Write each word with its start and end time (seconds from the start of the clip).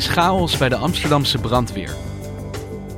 Is 0.00 0.56
bij 0.56 0.68
de 0.68 0.76
Amsterdamse 0.76 1.38
brandweer. 1.38 1.94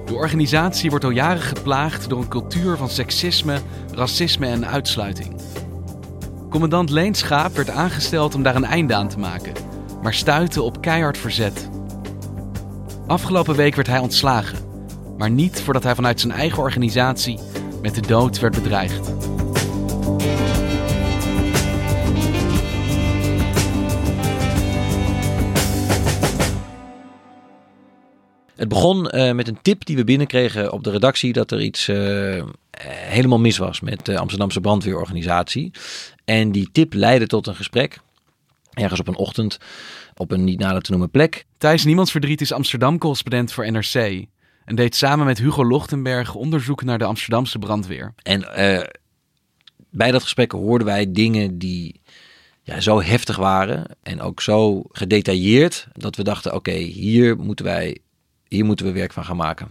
De 0.05 0.15
organisatie 0.15 0.91
wordt 0.91 1.05
al 1.05 1.11
jaren 1.11 1.43
geplaagd 1.43 2.09
door 2.09 2.19
een 2.19 2.29
cultuur 2.29 2.77
van 2.77 2.89
seksisme, 2.89 3.59
racisme 3.95 4.47
en 4.47 4.67
uitsluiting. 4.67 5.35
Commandant 6.51 6.91
Leen 6.91 7.15
Schaap 7.15 7.57
werd 7.57 7.71
aangesteld 7.71 8.35
om 8.35 8.43
daar 8.43 8.57
een 8.57 8.65
einde 8.65 8.95
aan 8.95 9.09
te 9.09 9.19
maken, 9.19 9.53
maar 10.03 10.15
stuitte 10.15 10.63
op 10.63 10.81
keihard 10.81 11.19
verzet. 11.19 11.69
Afgelopen 13.07 13.57
week 13.57 13.75
werd 13.75 13.89
hij 13.89 13.99
ontslagen, 13.99 14.59
maar 15.19 15.31
niet 15.31 15.61
voordat 15.61 15.83
hij 15.83 15.95
vanuit 15.95 16.21
zijn 16.21 16.33
eigen 16.33 16.59
organisatie 16.59 17.39
met 17.83 17.95
de 17.95 18.07
dood 18.07 18.39
werd 18.39 18.55
bedreigd. 18.55 19.32
Het 28.63 28.71
begon 28.71 29.11
eh, 29.11 29.33
met 29.33 29.49
een 29.49 29.59
tip 29.63 29.85
die 29.85 29.97
we 29.97 30.05
binnenkregen 30.05 30.73
op 30.73 30.85
de 30.85 30.91
redactie 30.91 31.33
dat 31.33 31.51
er 31.51 31.61
iets 31.61 31.89
eh, 31.89 32.45
helemaal 32.87 33.39
mis 33.39 33.59
was 33.59 33.81
met 33.81 34.05
de 34.05 34.19
Amsterdamse 34.19 34.61
brandweerorganisatie. 34.61 35.71
En 36.25 36.53
die 36.53 36.69
tip 36.73 36.93
leidde 36.95 37.27
tot 37.27 37.47
een 37.47 37.55
gesprek, 37.55 37.99
ergens 38.73 39.01
op 39.01 39.09
een 39.09 39.17
ochtend, 39.17 39.59
op 40.17 40.31
een 40.31 40.45
niet 40.45 40.59
nader 40.59 40.83
te 40.83 40.91
noemen 40.91 41.11
plek. 41.11 41.45
Thijs 41.59 41.85
Niemandsverdriet 41.85 42.41
is 42.41 42.53
Amsterdam-correspondent 42.53 43.53
voor 43.53 43.71
NRC 43.71 44.25
en 44.65 44.75
deed 44.75 44.95
samen 44.95 45.27
met 45.27 45.39
Hugo 45.39 45.65
Lochtenberg 45.65 46.35
onderzoek 46.35 46.83
naar 46.83 46.99
de 46.99 47.05
Amsterdamse 47.05 47.59
brandweer. 47.59 48.15
En 48.23 48.55
eh, 48.55 48.87
bij 49.91 50.11
dat 50.11 50.23
gesprek 50.23 50.53
hoorden 50.53 50.87
wij 50.87 51.13
dingen 51.13 51.59
die 51.59 52.01
ja, 52.63 52.81
zo 52.81 53.01
heftig 53.01 53.37
waren 53.37 53.87
en 54.03 54.21
ook 54.21 54.41
zo 54.41 54.83
gedetailleerd 54.89 55.87
dat 55.93 56.17
we 56.17 56.23
dachten: 56.23 56.55
oké, 56.55 56.75
hier 56.75 57.37
moeten 57.37 57.65
wij, 57.65 57.99
hier 58.53 58.65
moeten 58.65 58.87
we 58.87 58.93
werk 58.93 59.13
van 59.13 59.25
gaan 59.25 59.37
maken. 59.37 59.69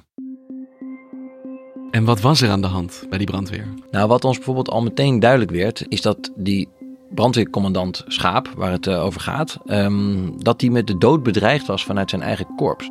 En 1.91 2.03
wat 2.03 2.21
was 2.21 2.41
er 2.41 2.49
aan 2.49 2.61
de 2.61 2.67
hand 2.67 3.05
bij 3.09 3.17
die 3.17 3.27
brandweer? 3.27 3.67
Nou, 3.91 4.07
wat 4.07 4.25
ons 4.25 4.35
bijvoorbeeld 4.35 4.69
al 4.69 4.81
meteen 4.81 5.19
duidelijk 5.19 5.51
werd, 5.51 5.85
is 5.87 6.01
dat 6.01 6.31
die 6.35 6.69
brandweercommandant 7.09 8.03
Schaap, 8.07 8.53
waar 8.55 8.71
het 8.71 8.87
eh, 8.87 9.03
over 9.03 9.21
gaat, 9.21 9.57
ehm, 9.65 10.29
dat 10.37 10.59
die 10.59 10.71
met 10.71 10.87
de 10.87 10.97
dood 10.97 11.23
bedreigd 11.23 11.67
was 11.67 11.85
vanuit 11.85 12.09
zijn 12.09 12.21
eigen 12.21 12.47
korps. 12.55 12.89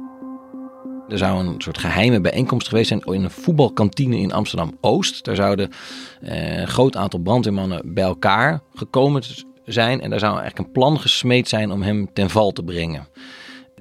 Er 1.09 1.19
zou 1.19 1.47
een 1.47 1.55
soort 1.61 1.79
geheime 1.79 2.21
bijeenkomst 2.21 2.69
geweest 2.69 2.89
zijn 2.89 3.01
in 3.01 3.25
een 3.25 3.31
voetbalkantine 3.31 4.17
in 4.17 4.33
Amsterdam 4.33 4.77
Oost. 4.81 5.25
Daar 5.25 5.37
zouden 5.37 5.71
eh, 6.21 6.59
een 6.59 6.69
groot 6.69 6.97
aantal 6.97 7.21
brandweermannen 7.21 7.95
bij 7.95 8.05
elkaar 8.05 8.61
gekomen 8.75 9.23
zijn. 9.65 10.01
En 10.01 10.11
daar 10.11 10.19
zou 10.19 10.33
eigenlijk 10.33 10.67
een 10.67 10.73
plan 10.73 11.01
gesmeed 11.01 11.49
zijn 11.49 11.71
om 11.71 11.83
hem 11.83 12.13
ten 12.13 12.31
val 12.31 12.51
te 12.51 12.63
brengen. 12.63 13.09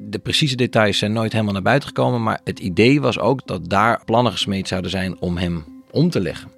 De 0.01 0.19
precieze 0.19 0.55
details 0.55 0.97
zijn 0.97 1.13
nooit 1.13 1.31
helemaal 1.31 1.53
naar 1.53 1.61
buiten 1.61 1.87
gekomen. 1.87 2.23
Maar 2.23 2.39
het 2.43 2.59
idee 2.59 3.01
was 3.01 3.19
ook 3.19 3.47
dat 3.47 3.69
daar 3.69 4.01
plannen 4.05 4.31
gesmeed 4.31 4.67
zouden 4.67 4.91
zijn 4.91 5.19
om 5.19 5.37
hem 5.37 5.65
om 5.91 6.09
te 6.09 6.19
leggen. 6.19 6.51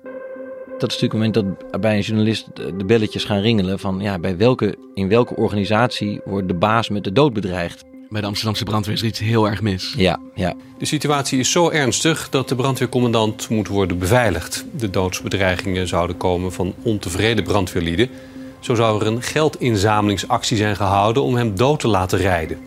Dat 0.77 0.91
is 0.91 1.01
natuurlijk 1.01 1.35
het 1.35 1.43
moment 1.43 1.61
dat 1.71 1.81
bij 1.81 1.95
een 1.95 2.01
journalist 2.01 2.55
de 2.55 2.85
belletjes 2.85 3.23
gaan 3.23 3.41
ringelen 3.41 3.79
van 3.79 3.99
ja, 3.99 4.19
bij 4.19 4.37
welke, 4.37 4.77
in 4.93 5.07
welke 5.07 5.35
organisatie 5.35 6.21
wordt 6.25 6.47
de 6.47 6.53
baas 6.53 6.89
met 6.89 7.03
de 7.03 7.11
dood 7.11 7.33
bedreigd. 7.33 7.83
Bij 8.09 8.21
de 8.21 8.27
Amsterdamse 8.27 8.63
brandweer 8.63 8.95
is 8.95 9.01
er 9.01 9.07
iets 9.07 9.19
heel 9.19 9.49
erg 9.49 9.61
mis. 9.61 9.93
Ja, 9.97 10.19
ja. 10.35 10.53
De 10.77 10.85
situatie 10.85 11.39
is 11.39 11.51
zo 11.51 11.69
ernstig 11.69 12.29
dat 12.29 12.49
de 12.49 12.55
brandweercommandant 12.55 13.49
moet 13.49 13.67
worden 13.67 13.99
beveiligd. 13.99 14.65
De 14.77 14.89
doodsbedreigingen 14.89 15.87
zouden 15.87 16.17
komen 16.17 16.53
van 16.53 16.73
ontevreden 16.81 17.43
brandweerlieden. 17.43 18.09
Zo 18.59 18.75
zou 18.75 19.01
er 19.01 19.07
een 19.07 19.21
geldinzamelingsactie 19.21 20.57
zijn 20.57 20.75
gehouden 20.75 21.23
om 21.23 21.35
hem 21.35 21.55
dood 21.55 21.79
te 21.79 21.87
laten 21.87 22.19
rijden. 22.19 22.57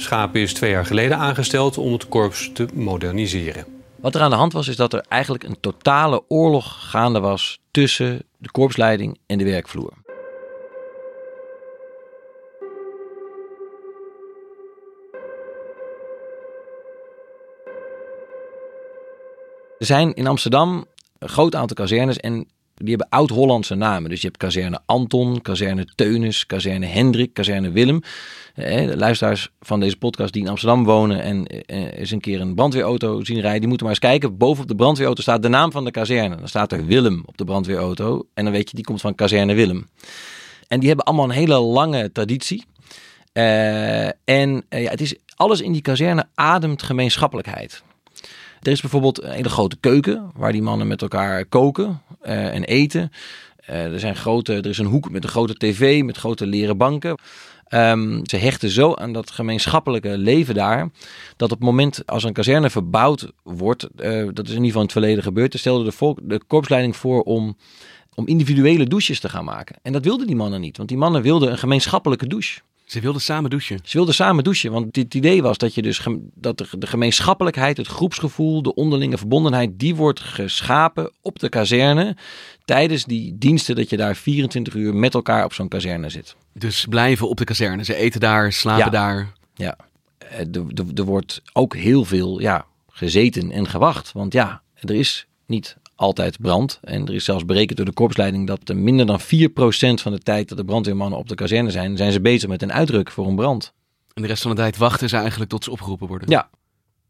Schaap 0.00 0.36
is 0.36 0.52
twee 0.52 0.70
jaar 0.70 0.86
geleden 0.86 1.18
aangesteld 1.18 1.78
om 1.78 1.92
het 1.92 2.08
korps 2.08 2.50
te 2.52 2.68
moderniseren. 2.74 3.64
Wat 3.96 4.14
er 4.14 4.20
aan 4.20 4.30
de 4.30 4.36
hand 4.36 4.52
was, 4.52 4.68
is 4.68 4.76
dat 4.76 4.92
er 4.92 5.04
eigenlijk 5.08 5.44
een 5.44 5.60
totale 5.60 6.22
oorlog 6.28 6.90
gaande 6.90 7.20
was 7.20 7.60
tussen 7.70 8.22
de 8.38 8.50
korpsleiding 8.50 9.18
en 9.26 9.38
de 9.38 9.44
werkvloer. 9.44 9.92
Er 19.78 19.86
zijn 19.86 20.14
in 20.14 20.26
Amsterdam 20.26 20.84
een 21.18 21.28
groot 21.28 21.54
aantal 21.54 21.76
kazernes 21.76 22.16
en 22.16 22.48
die 22.80 22.96
hebben 22.96 23.08
oud-Hollandse 23.18 23.74
namen. 23.74 24.10
Dus 24.10 24.20
je 24.20 24.26
hebt 24.26 24.38
kazerne 24.38 24.80
Anton, 24.86 25.40
kazerne 25.40 25.86
Teunis, 25.94 26.46
kazerne 26.46 26.86
Hendrik, 26.86 27.34
kazerne 27.34 27.70
Willem. 27.70 28.00
Eh, 28.54 28.86
De 28.86 28.96
luisteraars 28.96 29.50
van 29.60 29.80
deze 29.80 29.96
podcast 29.96 30.32
die 30.32 30.42
in 30.42 30.48
Amsterdam 30.48 30.84
wonen 30.84 31.22
en 31.22 31.46
eh, 31.46 31.98
eens 31.98 32.10
een 32.10 32.20
keer 32.20 32.40
een 32.40 32.54
brandweerauto 32.54 33.24
zien 33.24 33.40
rijden, 33.40 33.58
die 33.60 33.68
moeten 33.68 33.86
maar 33.86 33.94
eens 33.94 34.04
kijken. 34.04 34.36
Boven 34.36 34.62
op 34.62 34.68
de 34.68 34.74
brandweerauto 34.74 35.22
staat 35.22 35.42
de 35.42 35.48
naam 35.48 35.72
van 35.72 35.84
de 35.84 35.90
kazerne. 35.90 36.36
Dan 36.36 36.48
staat 36.48 36.72
er 36.72 36.86
Willem 36.86 37.22
op 37.26 37.36
de 37.36 37.44
brandweerauto 37.44 38.26
en 38.34 38.44
dan 38.44 38.52
weet 38.52 38.70
je, 38.70 38.76
die 38.76 38.84
komt 38.84 39.00
van 39.00 39.14
kazerne 39.14 39.54
Willem. 39.54 39.88
En 40.68 40.78
die 40.78 40.88
hebben 40.88 41.06
allemaal 41.06 41.24
een 41.24 41.30
hele 41.30 41.58
lange 41.58 42.12
traditie. 42.12 42.64
Eh, 43.32 44.06
en 44.06 44.64
ja, 44.68 44.90
het 44.90 45.00
is, 45.00 45.14
alles 45.36 45.60
in 45.60 45.72
die 45.72 45.82
kazerne 45.82 46.26
ademt 46.34 46.82
gemeenschappelijkheid. 46.82 47.82
Er 48.60 48.72
is 48.72 48.80
bijvoorbeeld 48.80 49.22
een 49.22 49.30
hele 49.30 49.48
grote 49.48 49.76
keuken 49.80 50.30
waar 50.34 50.52
die 50.52 50.62
mannen 50.62 50.86
met 50.86 51.02
elkaar 51.02 51.44
koken 51.44 52.02
eh, 52.20 52.54
en 52.54 52.64
eten. 52.64 53.10
Eh, 53.56 53.92
er, 53.92 54.00
zijn 54.00 54.16
grote, 54.16 54.54
er 54.54 54.66
is 54.66 54.78
een 54.78 54.86
hoek 54.86 55.10
met 55.10 55.24
een 55.24 55.30
grote 55.30 55.54
tv, 55.54 56.02
met 56.02 56.16
grote 56.16 56.46
leren 56.46 56.76
banken. 56.76 57.18
Ehm, 57.64 58.20
ze 58.22 58.36
hechten 58.36 58.70
zo 58.70 58.94
aan 58.94 59.12
dat 59.12 59.30
gemeenschappelijke 59.30 60.18
leven 60.18 60.54
daar, 60.54 60.88
dat 61.36 61.52
op 61.52 61.58
het 61.58 61.66
moment 61.66 62.06
als 62.06 62.24
een 62.24 62.32
kazerne 62.32 62.70
verbouwd 62.70 63.32
wordt, 63.42 63.88
eh, 63.96 64.26
dat 64.32 64.48
is 64.48 64.54
in 64.54 64.64
ieder 64.64 64.66
geval 64.66 64.80
in 64.80 64.86
het 64.86 64.92
verleden 64.92 65.22
gebeurd, 65.22 65.58
stelde 65.58 65.84
de, 65.84 65.92
volk, 65.92 66.18
de 66.22 66.40
korpsleiding 66.46 66.96
voor 66.96 67.22
om, 67.22 67.56
om 68.14 68.26
individuele 68.26 68.84
douches 68.84 69.20
te 69.20 69.28
gaan 69.28 69.44
maken. 69.44 69.76
En 69.82 69.92
dat 69.92 70.04
wilden 70.04 70.26
die 70.26 70.36
mannen 70.36 70.60
niet, 70.60 70.76
want 70.76 70.88
die 70.88 70.98
mannen 70.98 71.22
wilden 71.22 71.50
een 71.50 71.58
gemeenschappelijke 71.58 72.26
douche. 72.26 72.60
Ze 72.90 73.00
wilden 73.00 73.20
samen 73.20 73.50
douchen. 73.50 73.78
Ze 73.82 73.96
wilden 73.96 74.14
samen 74.14 74.44
douchen, 74.44 74.72
want 74.72 74.96
het 74.96 75.14
idee 75.14 75.42
was 75.42 75.58
dat 75.58 75.74
je 75.74 75.82
dus 75.82 76.06
dat 76.34 76.58
de, 76.58 76.86
gemeenschappelijkheid, 76.86 77.76
het 77.76 77.86
groepsgevoel, 77.86 78.62
de 78.62 78.74
onderlinge 78.74 79.18
verbondenheid, 79.18 79.78
die 79.78 79.94
wordt 79.94 80.20
geschapen 80.20 81.12
op 81.22 81.38
de 81.38 81.48
kazerne 81.48 82.16
tijdens 82.64 83.04
die 83.04 83.38
diensten 83.38 83.76
dat 83.76 83.90
je 83.90 83.96
daar 83.96 84.16
24 84.16 84.74
uur 84.74 84.94
met 84.94 85.14
elkaar 85.14 85.44
op 85.44 85.52
zo'n 85.52 85.68
kazerne 85.68 86.08
zit. 86.08 86.36
Dus 86.52 86.86
blijven 86.88 87.28
op 87.28 87.36
de 87.36 87.44
kazerne. 87.44 87.84
Ze 87.84 87.94
eten 87.94 88.20
daar, 88.20 88.52
slapen 88.52 88.84
Ja. 88.84 88.90
daar. 88.90 89.32
Ja, 89.54 89.76
Eh, 90.18 90.46
er 90.94 91.04
wordt 91.04 91.42
ook 91.52 91.76
heel 91.76 92.04
veel 92.04 92.40
ja, 92.40 92.66
gezeten 92.90 93.50
en 93.50 93.66
gewacht, 93.68 94.12
want 94.12 94.32
ja, 94.32 94.62
er 94.74 94.94
is 94.94 95.26
niet 95.46 95.76
altijd 96.00 96.40
brand. 96.40 96.78
En 96.82 97.06
er 97.06 97.14
is 97.14 97.24
zelfs 97.24 97.44
berekend 97.44 97.76
door 97.76 97.86
de 97.86 97.92
korpsleiding 97.92 98.46
dat 98.46 98.68
er 98.68 98.76
minder 98.76 99.06
dan 99.06 99.20
4% 99.20 99.24
van 100.02 100.12
de 100.12 100.18
tijd 100.18 100.48
dat 100.48 100.58
de 100.58 100.64
brandweermannen 100.64 101.18
op 101.18 101.28
de 101.28 101.34
kazerne 101.34 101.70
zijn, 101.70 101.96
zijn 101.96 102.12
ze 102.12 102.20
bezig 102.20 102.48
met 102.48 102.62
een 102.62 102.72
uitruk 102.72 103.10
voor 103.10 103.26
een 103.26 103.36
brand. 103.36 103.72
En 104.14 104.22
de 104.22 104.28
rest 104.28 104.42
van 104.42 104.50
de 104.50 104.56
tijd 104.56 104.76
wachten 104.76 105.08
ze 105.08 105.16
eigenlijk 105.16 105.50
tot 105.50 105.64
ze 105.64 105.70
opgeroepen 105.70 106.06
worden. 106.06 106.30
Ja. 106.30 106.50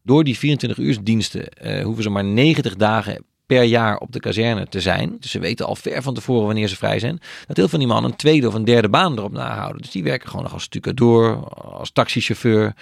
Door 0.02 0.25
die 0.25 0.38
24 0.38 0.78
uur 0.78 1.04
diensten 1.04 1.48
eh, 1.48 1.84
hoeven 1.84 2.02
ze 2.02 2.10
maar 2.10 2.25
90 2.25 2.76
dagen 2.76 3.25
per 3.46 3.62
jaar 3.62 3.98
op 3.98 4.12
de 4.12 4.20
kazerne 4.20 4.66
te 4.66 4.81
zijn. 4.81 5.16
Dus 5.20 5.31
ze 5.31 5.38
weten 5.38 5.66
al 5.66 5.76
ver 5.76 6.02
van 6.02 6.14
tevoren 6.14 6.46
wanneer 6.46 6.69
ze 6.69 6.76
vrij 6.76 6.98
zijn. 6.98 7.19
Dat 7.46 7.56
heel 7.56 7.69
veel 7.69 7.69
van 7.69 7.78
die 7.78 7.88
mannen 7.88 8.10
een 8.10 8.16
tweede 8.16 8.46
of 8.46 8.54
een 8.54 8.64
derde 8.64 8.88
baan 8.88 9.19
erop 9.19 9.32
nahouden. 9.32 9.82
Dus 9.82 9.90
die 9.90 10.02
werken 10.02 10.28
gewoon 10.28 10.44
nog 10.44 10.52
als 10.52 10.62
stucadoor, 10.62 11.48
als 11.54 11.90
taxichauffeur. 11.90 12.75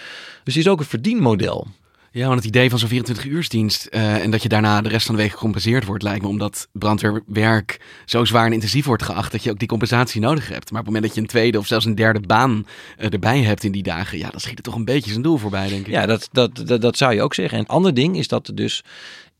Dus 0.44 0.54
het 0.54 0.64
is 0.64 0.68
ook 0.68 0.78
een 0.78 0.84
verdienmodel. 0.84 1.66
Ja, 2.10 2.26
want 2.26 2.38
het 2.38 2.48
idee 2.48 2.70
van 2.70 2.78
zo'n 2.78 2.88
24 2.88 3.26
uursdienst 3.26 3.86
eh, 3.86 4.22
en 4.22 4.30
dat 4.30 4.42
je 4.42 4.48
daarna 4.48 4.80
de 4.80 4.88
rest 4.88 5.06
van 5.06 5.14
de 5.16 5.22
week 5.22 5.30
gecompenseerd 5.30 5.84
wordt, 5.84 6.02
lijkt 6.02 6.22
me 6.22 6.28
omdat 6.28 6.68
brandweerwerk 6.72 7.80
zo 8.04 8.24
zwaar 8.24 8.46
en 8.46 8.52
intensief 8.52 8.84
wordt 8.84 9.02
geacht 9.02 9.32
dat 9.32 9.42
je 9.42 9.50
ook 9.50 9.58
die 9.58 9.68
compensatie 9.68 10.20
nodig 10.20 10.48
hebt. 10.48 10.70
Maar 10.70 10.80
op 10.80 10.86
het 10.86 10.94
moment 10.94 11.04
dat 11.04 11.14
je 11.14 11.20
een 11.20 11.26
tweede 11.26 11.58
of 11.58 11.66
zelfs 11.66 11.84
een 11.84 11.94
derde 11.94 12.20
baan 12.20 12.66
eh, 12.96 13.12
erbij 13.12 13.42
hebt 13.42 13.64
in 13.64 13.72
die 13.72 13.82
dagen, 13.82 14.18
ja, 14.18 14.30
dan 14.30 14.40
schiet 14.40 14.56
het 14.56 14.64
toch 14.64 14.74
een 14.74 14.84
beetje 14.84 15.10
zijn 15.10 15.22
doel 15.22 15.36
voorbij, 15.36 15.68
denk 15.68 15.86
ik. 15.86 15.92
Ja, 15.92 16.06
dat, 16.06 16.28
dat, 16.32 16.80
dat, 16.80 16.96
zou 16.96 17.14
je 17.14 17.22
ook 17.22 17.34
zeggen. 17.34 17.58
En 17.58 17.64
een 17.64 17.70
ander 17.70 17.94
ding 17.94 18.16
is 18.16 18.28
dat 18.28 18.48
er 18.48 18.54
dus 18.54 18.84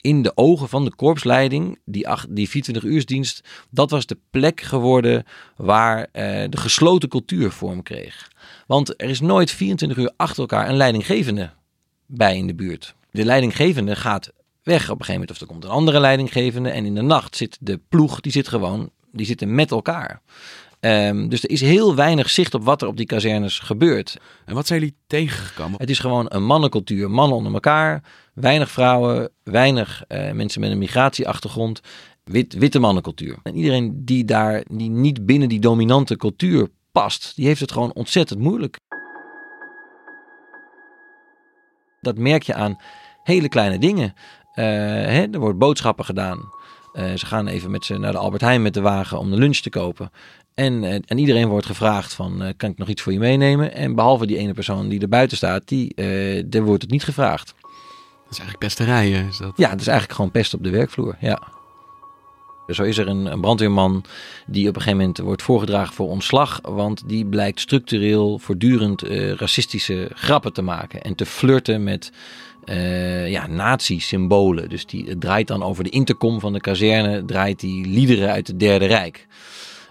in 0.01 0.23
de 0.23 0.33
ogen 0.35 0.69
van 0.69 0.85
de 0.85 0.95
korpsleiding, 0.95 1.79
die, 1.85 2.07
die 2.29 2.49
24-uursdienst, 2.49 3.41
dat 3.71 3.91
was 3.91 4.07
de 4.07 4.19
plek 4.31 4.61
geworden 4.61 5.25
waar 5.57 6.09
eh, 6.13 6.45
de 6.49 6.57
gesloten 6.57 7.09
cultuur 7.09 7.51
vorm 7.51 7.83
kreeg. 7.83 8.31
Want 8.67 9.03
er 9.03 9.09
is 9.09 9.21
nooit 9.21 9.51
24 9.51 9.99
uur 9.99 10.13
achter 10.17 10.41
elkaar 10.41 10.69
een 10.69 10.77
leidinggevende 10.77 11.57
bij 12.09 12.37
in 12.37 12.47
de 12.47 12.55
buurt. 12.55 12.95
De 13.11 13.25
leidinggevende 13.25 13.97
gaat 13.97 14.33
weg 14.63 14.83
op 14.83 14.99
een 14.99 15.05
gegeven 15.05 15.13
moment 15.13 15.31
of 15.31 15.41
er 15.41 15.47
komt 15.47 15.65
een 15.65 15.71
andere 15.71 16.01
leidinggevende 16.01 16.71
en 16.71 16.85
in 16.85 16.95
de 16.95 17.03
nacht 17.03 17.37
zit 17.37 17.57
de 17.61 17.81
ploeg, 17.89 18.21
die 18.21 18.33
zit 18.33 18.49
gewoon, 18.49 18.91
die 19.13 19.27
zitten 19.27 19.55
met 19.55 19.71
elkaar. 19.71 20.23
Ehm, 20.81 21.29
dus 21.29 21.43
er 21.43 21.51
is 21.51 21.61
heel 21.61 21.95
weinig 21.95 22.31
zicht 22.31 22.55
op 22.55 22.65
wat 22.65 22.83
er 22.83 22.89
op 22.89 22.97
die 22.97 23.07
kazernes 23.07 23.59
gebeurt. 23.59 24.17
En 24.45 24.55
wat 24.55 24.67
zijn 24.67 24.81
jullie 24.81 24.97
tegengekomen? 25.07 25.81
Het 25.81 25.91
is 25.91 25.99
gewoon 25.99 26.27
een 26.29 26.45
mannencultuur, 26.45 27.11
mannen 27.11 27.37
onder 27.37 27.53
elkaar, 27.53 28.03
weinig 28.35 28.71
vrouwen, 28.71 29.31
weinig 29.43 30.05
eh, 30.09 30.33
mensen 30.33 30.61
met 30.61 30.71
een 30.71 30.79
migratieachtergrond, 30.79 31.81
wit, 32.25 32.55
witte 32.55 32.79
mannencultuur. 32.79 33.39
En 33.43 33.57
iedereen 33.57 34.05
die 34.05 34.25
daar 34.25 34.65
die 34.71 34.91
niet 34.91 35.27
binnen 35.27 35.49
die 35.49 35.61
dominante 35.61 36.17
cultuur 36.17 36.69
past, 36.93 37.33
die 37.37 37.47
heeft 37.47 37.61
het 37.61 37.73
gewoon 37.73 37.93
ontzettend 37.93 38.41
moeilijk. 38.41 38.79
Dat 42.01 42.19
merk 42.19 42.43
je 42.43 42.55
aan 42.55 42.79
hele 43.23 43.49
kleine 43.49 43.79
dingen. 43.79 44.15
Eh, 44.55 44.65
hè, 44.65 45.27
er 45.33 45.39
wordt 45.39 45.59
boodschappen 45.59 46.05
gedaan. 46.05 46.53
Eh, 46.93 47.15
ze 47.15 47.27
gaan 47.27 47.47
even 47.47 47.71
met 47.71 47.85
ze 47.85 47.99
naar 47.99 48.13
de 48.13 48.19
Albert 48.19 48.43
Heijn 48.43 48.63
met 48.63 48.75
de 48.75 48.81
wagen 48.81 49.19
om 49.19 49.31
de 49.31 49.37
lunch 49.37 49.57
te 49.57 49.71
kopen. 49.71 50.11
En, 50.55 50.85
eh, 50.85 50.95
en 51.07 51.19
iedereen 51.19 51.49
wordt 51.49 51.67
gevraagd 51.67 52.15
van, 52.15 52.53
kan 52.57 52.71
ik 52.71 52.79
nog 52.79 52.89
iets 52.89 53.03
voor 53.03 53.13
je 53.13 53.19
meenemen? 53.19 53.75
En 53.75 53.95
behalve 53.95 54.27
die 54.27 54.39
ene 54.39 54.53
persoon 54.53 54.89
die 54.89 55.01
er 55.01 55.09
buiten 55.09 55.37
staat, 55.37 55.69
die, 55.69 55.95
daar 56.47 56.63
wordt 56.63 56.83
het 56.83 56.91
niet 56.91 57.05
gevraagd. 57.05 57.55
Dat 57.61 58.31
is 58.31 58.39
eigenlijk 58.39 58.59
pesterijen. 58.59 59.27
Is 59.27 59.37
dat? 59.37 59.53
Ja, 59.57 59.71
het 59.71 59.81
is 59.81 59.87
eigenlijk 59.87 60.17
gewoon 60.17 60.31
pest 60.31 60.55
op 60.55 60.65
de 60.65 60.71
werkvloer, 60.71 61.17
ja. 61.21 61.43
Zo 62.69 62.83
is 62.83 62.99
er 62.99 63.09
een, 63.09 63.41
brandweerman 63.41 64.05
die 64.47 64.69
op 64.69 64.75
een 64.75 64.83
gegeven 64.83 64.99
moment 64.99 65.19
wordt 65.19 65.43
voorgedragen 65.43 65.95
voor 65.95 66.09
ontslag. 66.09 66.61
Want 66.63 67.03
die 67.07 67.27
blijkt 67.27 67.61
structureel 67.61 68.39
voortdurend 68.39 69.03
eh, 69.03 69.33
racistische 69.33 70.11
grappen 70.15 70.53
te 70.53 70.63
maken. 70.63 71.03
En 71.03 71.15
te 71.15 71.27
flirten 71.27 71.85
met 71.85 72.13
eh 72.65 73.31
ja, 73.31 73.47
nazi-symbolen. 73.47 74.69
Dus 74.69 74.87
die 74.87 75.19
draait 75.19 75.47
dan 75.47 75.63
over 75.63 75.85
de 75.85 75.91
intercom 75.91 76.41
van 76.41 76.53
de 76.53 76.61
kazerne. 76.61 77.25
Draait 77.25 77.61
die 77.61 77.87
liederen 77.87 78.31
uit 78.31 78.47
het 78.47 78.61
Derde 78.61 78.87
Rijk. 78.87 79.27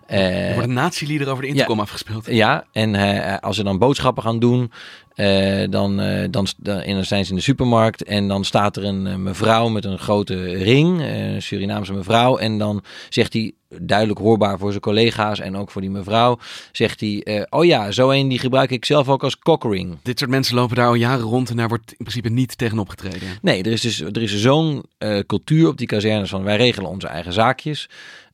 Eh, 0.07 0.47
Er 0.47 0.53
wordt 0.53 0.67
een 0.67 0.73
nazi-lieder 0.73 1.29
over 1.29 1.43
de 1.43 1.49
intercom 1.49 1.79
afgespeeld. 1.79 2.25
ja, 2.25 2.65
en 2.71 2.95
eh, 2.95 3.37
als 3.39 3.55
ze 3.55 3.63
dan 3.63 3.77
boodschappen 3.77 4.23
gaan 4.23 4.39
doen, 4.39 4.71
eh, 5.15 5.69
dan, 5.69 5.97
dan, 6.31 6.47
en 6.63 6.93
dan 6.93 7.05
zijn 7.05 7.23
ze 7.25 7.29
in 7.29 7.35
de 7.37 7.43
supermarkt 7.43 8.03
en 8.03 8.27
dan 8.27 8.43
staat 8.43 8.77
er 8.77 8.83
een 8.83 9.23
mevrouw 9.23 9.67
met 9.67 9.85
een 9.85 9.99
grote 9.99 10.53
ring, 10.53 11.01
een 11.01 11.41
Surinaamse 11.41 11.93
mevrouw. 11.93 12.37
En 12.37 12.57
dan 12.57 12.83
zegt 13.09 13.33
hij, 13.33 13.51
duidelijk 13.79 14.19
hoorbaar 14.19 14.57
voor 14.57 14.69
zijn 14.69 14.81
collega's 14.81 15.39
en 15.39 15.55
ook 15.57 15.71
voor 15.71 15.81
die 15.81 15.89
mevrouw, 15.89 16.37
zegt 16.71 16.99
hij, 16.99 17.45
oh 17.49 17.65
ja, 17.65 17.91
zo 17.91 18.11
een 18.11 18.27
die 18.27 18.39
gebruik 18.39 18.71
ik 18.71 18.85
zelf 18.85 19.09
ook 19.09 19.23
als 19.23 19.39
cockring. 19.39 19.97
Dit 20.03 20.19
soort 20.19 20.31
mensen 20.31 20.55
lopen 20.55 20.75
daar 20.75 20.87
al 20.87 20.93
jaren 20.93 21.25
rond 21.25 21.49
en 21.49 21.57
daar 21.57 21.67
wordt 21.67 21.91
in 21.91 21.97
principe 21.97 22.29
niet 22.29 22.57
tegen 22.57 22.79
opgetreden. 22.79 23.27
Nee, 23.41 23.63
er 23.63 23.71
is 23.71 23.81
dus 23.81 24.01
er 24.01 24.21
is 24.21 24.41
zo'n 24.41 24.83
cultuur 25.27 25.67
op 25.67 25.77
die 25.77 25.87
kazernes 25.87 26.29
van 26.29 26.43
wij 26.43 26.57
regelen 26.57 26.89
onze 26.89 27.07
eigen 27.07 27.33
zaakjes. 27.33 27.89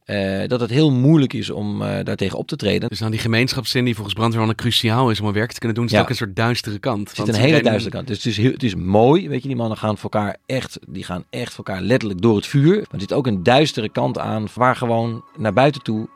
Eh, 0.05 0.47
dat 0.47 0.59
het 0.59 0.69
heel 0.69 0.91
moeilijk 0.91 1.33
is 1.33 1.49
om 1.49 1.81
eh 1.81 2.03
daartegen 2.03 2.37
op 2.37 2.47
te 2.47 2.55
treden. 2.55 2.89
Dus 2.89 2.99
dan 2.99 3.11
die 3.11 3.19
gemeenschapszin 3.19 3.85
die 3.85 3.93
volgens 3.93 4.15
brandweermannen 4.15 4.57
cruciaal 4.57 5.09
is 5.09 5.19
om 5.21 5.27
een 5.27 5.33
werk 5.33 5.51
te 5.51 5.59
kunnen 5.59 5.77
doen, 5.77 5.87
zit 5.87 5.97
Ja. 5.97 6.03
ook 6.03 6.09
een 6.09 6.15
soort 6.15 6.35
duistere 6.35 6.79
kant. 6.79 7.09
Er 7.09 7.15
zit 7.15 7.27
een 7.27 7.33
hele 7.35 7.61
duistere 7.61 7.95
kant. 7.95 8.07
Dus 8.07 8.17
het 8.17 8.25
is, 8.25 8.37
heel, 8.37 8.51
het 8.51 8.63
is 8.63 8.75
mooi, 8.75 9.29
weet 9.29 9.41
je, 9.41 9.47
die 9.47 9.57
mannen 9.57 9.77
gaan 9.77 9.97
voor 9.97 10.09
elkaar 10.11 10.37
echt, 10.45 10.79
die 10.87 11.03
gaan 11.03 11.23
echt 11.29 11.53
voor 11.53 11.65
elkaar 11.65 11.81
letterlijk 11.81 12.21
door 12.21 12.35
het 12.35 12.47
vuur. 12.47 12.75
Maar 12.75 12.87
er 12.91 12.99
zit 12.99 13.13
ook 13.13 13.27
een 13.27 13.43
duistere 13.43 13.89
kant 13.89 14.17
aan, 14.19 14.47
waar 14.55 14.75
gewoon 14.75 15.23
naar 15.37 15.53
buiten 15.53 15.81
toe 15.81 16.07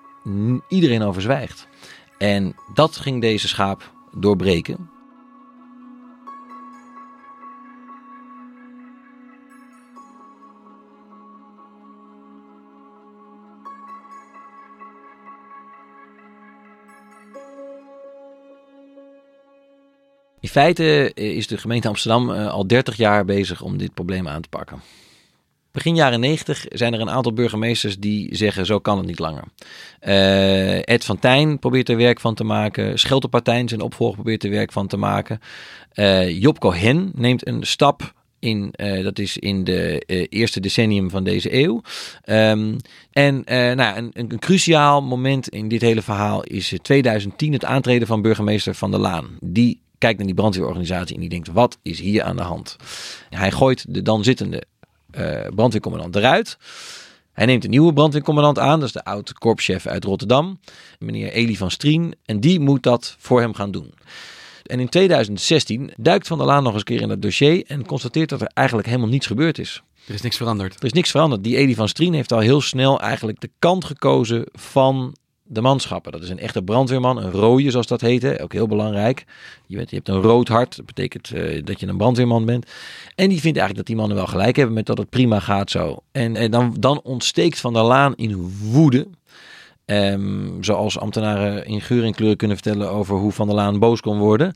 iedereen 0.70 1.02
over 1.02 1.22
zwijgt. 1.22 1.68
En 2.18 2.56
dat 2.74 2.98
ging 2.98 3.22
deze 3.22 3.48
schaap 3.48 3.92
doorbreken. 4.18 4.90
Feite 20.58 21.14
eh, 21.14 21.36
is 21.36 21.48
de 21.48 21.58
gemeente 21.58 21.88
Amsterdam 21.88 22.32
eh, 22.32 22.50
al 22.50 22.68
30 22.68 22.98
jaar 22.98 23.26
bezig 23.26 23.62
om 23.62 23.78
dit 23.78 23.94
probleem 23.94 24.28
aan 24.28 24.42
te 24.42 24.50
pakken. 24.50 24.82
Begin 25.72 25.96
jaren 25.96 26.20
90 26.20 26.66
zijn 26.70 26.94
er 26.94 27.02
een 27.02 27.10
aantal 27.10 27.34
burgemeesters 27.34 27.98
die 28.00 28.36
zeggen 28.36 28.66
zo 28.66 28.80
kan 28.80 28.98
het 28.98 29.08
niet 29.08 29.20
langer. 29.20 29.44
Eh, 30.00 30.90
Ed 30.90 31.06
van 31.06 31.20
Tijn 31.20 31.60
probeert 31.60 31.90
er 31.90 31.98
werk 31.98 32.20
van 32.20 32.36
te 32.36 32.44
maken. 32.44 33.00
Scheltepartijn 33.00 33.68
zijn 33.68 33.82
opvolger 33.82 34.16
probeert 34.16 34.44
er 34.44 34.50
werk 34.50 34.72
van 34.72 34.88
te 34.88 34.98
maken. 34.98 35.40
Eh 35.92 36.42
Job 36.42 36.76
neemt 37.14 37.48
een 37.48 37.64
stap 37.64 38.14
in, 38.40 38.74
dat 39.04 39.20
is 39.20 39.38
in 39.38 39.64
de 39.64 40.00
eerste 40.30 40.60
decennium 40.60 41.10
van 41.10 41.24
deze 41.24 41.54
eeuw. 41.54 41.82
Ehm, 42.22 42.76
en 43.12 43.44
nou, 43.46 43.98
een, 43.98 44.12
een, 44.14 44.40
cruciaal 44.40 45.02
moment 45.02 45.50
in 45.50 45.68
dit 45.68 45.82
hele 45.82 46.02
verhaal 46.02 46.44
is 46.44 46.72
eh, 46.72 46.80
2010 46.80 47.54
het 47.54 47.66
aantreden 47.66 48.08
van 48.08 48.22
burgemeester 48.22 48.76
Van 48.76 48.92
der 48.92 49.00
Laan. 49.00 49.38
Die 49.40 49.82
kijkt 49.98 50.18
naar 50.18 50.28
die 50.28 50.36
brandweerorganisatie 50.36 51.16
en 51.16 51.22
die 51.22 51.30
denkt, 51.30 51.48
wat 51.48 51.78
is 51.82 52.00
hier 52.00 52.24
aan 52.24 52.36
de 52.36 52.42
hand? 52.42 52.76
Hij 53.30 53.52
gooit 53.52 53.86
de 53.94 54.02
dan 54.02 54.24
zittende 54.24 54.64
eh, 55.12 55.48
brandweercommandant 55.56 56.16
eruit. 56.16 56.58
Hij 57.34 57.46
neemt 57.46 57.64
een 57.64 57.70
nieuwe 57.70 57.94
brandweercommandant 57.94 58.60
aan, 58.60 58.80
dat 58.80 58.88
is 58.88 58.94
de 58.94 59.04
oud-korpschef 59.04 59.88
uit 59.88 60.04
Rotterdam, 60.04 60.60
meneer 61.00 61.32
Elie 61.32 61.58
van 61.58 61.72
Strien. 61.72 62.16
En 62.26 62.40
die 62.40 62.60
moet 62.60 62.84
dat 62.84 63.16
voor 63.20 63.40
hem 63.40 63.54
gaan 63.54 63.72
doen. 63.72 63.94
En 64.64 64.80
in 64.80 64.90
2016 64.90 65.92
duikt 65.98 66.28
Van 66.28 66.38
der 66.38 66.48
Laan 66.48 66.64
nog 66.64 66.72
eens 66.72 66.82
een 66.82 66.88
keer 66.88 67.02
in 67.02 67.10
het 67.10 67.22
dossier 67.22 67.64
en 67.68 67.86
constateert 67.86 68.30
dat 68.30 68.42
er 68.42 68.52
eigenlijk 68.54 68.88
helemaal 68.88 69.10
niets 69.10 69.28
gebeurd 69.28 69.58
is. 69.58 69.82
Er 70.08 70.14
is 70.14 70.22
niks 70.22 70.38
veranderd. 70.38 70.76
Er 70.76 70.86
is 70.86 70.94
niks 70.94 71.12
veranderd. 71.12 71.44
Die 71.44 71.58
Elie 71.58 71.76
van 71.76 71.88
Strien 71.88 72.14
heeft 72.14 72.32
al 72.32 72.40
heel 72.40 72.62
snel 72.62 73.00
eigenlijk 73.00 73.40
de 73.40 73.50
kant 73.60 73.86
gekozen 73.86 74.46
van 74.52 75.16
de 75.48 75.62
manschappen. 75.62 76.12
Dat 76.12 76.24
is 76.24 76.30
een 76.30 76.40
echte 76.40 76.62
brandweerman, 76.62 77.18
een 77.18 77.32
rode 77.32 77.72
zoals 77.72 77.88
dat 77.88 78.02
heette, 78.02 78.40
ook 78.42 78.54
heel 78.54 78.68
belangrijk. 78.68 79.26
Je, 79.66 79.78
je 79.78 79.96
hebt 79.96 80.10
een 80.10 80.22
rood 80.22 80.48
hart, 80.48 80.76
dat 80.76 80.86
betekent 80.86 81.32
eh, 81.32 81.66
dat 81.66 81.80
je 81.80 81.88
een 81.88 81.98
brandweerman 81.98 82.46
bent. 82.46 82.66
En 83.16 83.30
die 83.30 83.42
vindt 83.42 83.58
eigenlijk 83.58 83.76
dat 83.76 83.86
die 83.86 83.96
mannen 83.96 84.18
wel 84.18 84.28
gelijk 84.28 84.56
hebben 84.56 84.76
met 84.76 84.86
dat 84.86 84.98
het 84.98 85.10
prima 85.10 85.40
gaat 85.40 85.72
zo. 85.72 86.00
En, 86.12 86.36
en 86.36 86.52
dan, 86.52 86.76
dan 86.80 87.02
ontsteekt 87.04 87.60
Van 87.60 87.74
der 87.74 87.84
Laan 87.84 88.16
in 88.16 88.52
woede. 88.62 89.08
Ehm, 89.86 90.62
zoals 90.62 91.00
ambtenaren 91.00 91.66
in 91.66 91.82
geur 91.82 92.04
en 92.04 92.14
kleur 92.14 92.36
kunnen 92.36 92.58
vertellen 92.58 92.90
over 92.90 93.16
hoe 93.16 93.32
Van 93.32 93.48
der 93.48 93.56
Laan 93.56 93.80
boos 93.80 94.02
kon 94.02 94.18
worden. 94.18 94.54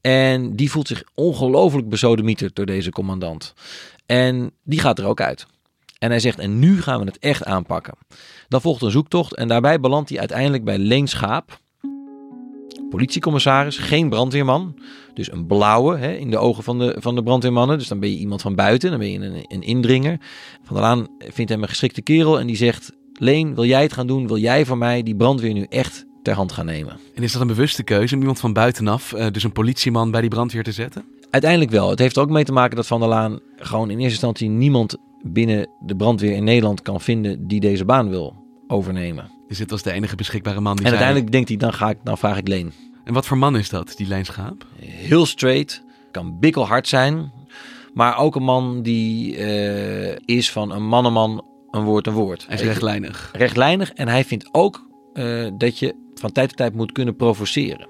En 0.00 0.56
die 0.56 0.70
voelt 0.70 0.88
zich 0.88 1.02
ongelooflijk 1.14 1.88
besodemieterd 1.88 2.56
door 2.56 2.66
deze 2.66 2.90
commandant. 2.90 3.54
En 4.06 4.50
die 4.62 4.80
gaat 4.80 4.98
er 4.98 5.06
ook 5.06 5.20
uit. 5.20 5.46
En 6.02 6.10
hij 6.10 6.20
zegt, 6.20 6.38
en 6.38 6.58
nu 6.58 6.82
gaan 6.82 7.00
we 7.00 7.04
het 7.04 7.18
echt 7.18 7.44
aanpakken. 7.44 7.94
Dan 8.48 8.60
volgt 8.60 8.82
een 8.82 8.90
zoektocht 8.90 9.36
en 9.36 9.48
daarbij 9.48 9.80
belandt 9.80 10.08
hij 10.08 10.18
uiteindelijk 10.18 10.64
bij 10.64 10.78
Leen 10.78 11.08
Schaap. 11.08 11.60
Politiecommissaris, 12.90 13.78
geen 13.78 14.08
brandweerman. 14.08 14.78
Dus 15.14 15.32
een 15.32 15.46
blauwe 15.46 15.96
hè, 15.96 16.12
in 16.12 16.30
de 16.30 16.38
ogen 16.38 16.62
van 16.62 16.78
de, 16.78 16.96
van 16.98 17.14
de 17.14 17.22
brandweermannen. 17.22 17.78
Dus 17.78 17.88
dan 17.88 18.00
ben 18.00 18.10
je 18.10 18.16
iemand 18.16 18.42
van 18.42 18.54
buiten, 18.54 18.90
dan 18.90 18.98
ben 18.98 19.10
je 19.10 19.18
een, 19.18 19.44
een 19.48 19.62
indringer. 19.62 20.20
Van 20.62 20.76
der 20.76 21.06
vindt 21.32 21.50
hem 21.50 21.62
een 21.62 21.68
geschikte 21.68 22.02
kerel 22.02 22.40
en 22.40 22.46
die 22.46 22.56
zegt... 22.56 22.92
Leen, 23.12 23.54
wil 23.54 23.64
jij 23.64 23.82
het 23.82 23.92
gaan 23.92 24.06
doen? 24.06 24.26
Wil 24.26 24.38
jij 24.38 24.66
voor 24.66 24.78
mij 24.78 25.02
die 25.02 25.16
brandweer 25.16 25.52
nu 25.52 25.66
echt 25.68 26.06
ter 26.22 26.34
hand 26.34 26.52
gaan 26.52 26.66
nemen? 26.66 26.98
En 27.14 27.22
is 27.22 27.32
dat 27.32 27.40
een 27.40 27.46
bewuste 27.46 27.82
keuze 27.82 28.14
om 28.14 28.20
iemand 28.20 28.40
van 28.40 28.52
buitenaf, 28.52 29.12
eh, 29.12 29.26
dus 29.30 29.42
een 29.44 29.52
politieman, 29.52 30.10
bij 30.10 30.20
die 30.20 30.30
brandweer 30.30 30.62
te 30.62 30.72
zetten? 30.72 31.04
Uiteindelijk 31.30 31.70
wel. 31.70 31.90
Het 31.90 31.98
heeft 31.98 32.16
er 32.16 32.22
ook 32.22 32.30
mee 32.30 32.44
te 32.44 32.52
maken 32.52 32.76
dat 32.76 32.86
Van 32.86 33.00
der 33.00 33.08
Laan 33.08 33.40
gewoon 33.56 33.90
in 33.90 33.96
eerste 33.96 34.10
instantie 34.12 34.48
niemand 34.48 34.96
binnen 35.22 35.68
de 35.80 35.96
brandweer 35.96 36.32
in 36.32 36.44
Nederland 36.44 36.82
kan 36.82 37.00
vinden 37.00 37.46
die 37.46 37.60
deze 37.60 37.84
baan 37.84 38.08
wil 38.08 38.36
overnemen. 38.66 39.30
Dus 39.48 39.58
dit 39.58 39.70
was 39.70 39.82
de 39.82 39.92
enige 39.92 40.16
beschikbare 40.16 40.60
man 40.60 40.76
die 40.76 40.84
En 40.84 40.90
zei- 40.90 41.02
uiteindelijk 41.02 41.32
denkt 41.32 41.48
hij, 41.48 41.56
dan, 41.58 41.72
ga 41.72 41.90
ik, 41.90 41.98
dan 42.04 42.18
vraag 42.18 42.36
ik 42.36 42.48
Leen. 42.48 42.72
En 43.04 43.12
wat 43.14 43.26
voor 43.26 43.38
man 43.38 43.56
is 43.56 43.68
dat, 43.68 43.94
die 43.96 44.06
lijnschaap? 44.06 44.66
Heel 44.80 45.26
straight, 45.26 45.82
kan 46.10 46.38
bikkelhard 46.38 46.88
zijn, 46.88 47.32
maar 47.94 48.18
ook 48.18 48.34
een 48.36 48.42
man 48.42 48.82
die 48.82 49.36
eh, 49.36 50.16
is 50.24 50.50
van 50.50 50.70
een 50.72 50.86
mannenman 50.86 51.44
een 51.70 51.84
woord 51.84 52.06
een 52.06 52.12
woord. 52.12 52.46
Hij 52.46 52.56
is 52.56 52.62
rechtlijnig. 52.62 53.30
rechtlijnig 53.32 53.92
en 53.92 54.08
hij 54.08 54.24
vindt 54.24 54.48
ook 54.52 54.86
eh, 55.12 55.46
dat 55.54 55.78
je 55.78 55.94
van 56.22 56.32
tijd 56.32 56.48
tot 56.48 56.56
tijd 56.56 56.74
moet 56.74 56.92
kunnen 56.92 57.16
provoceren. 57.16 57.86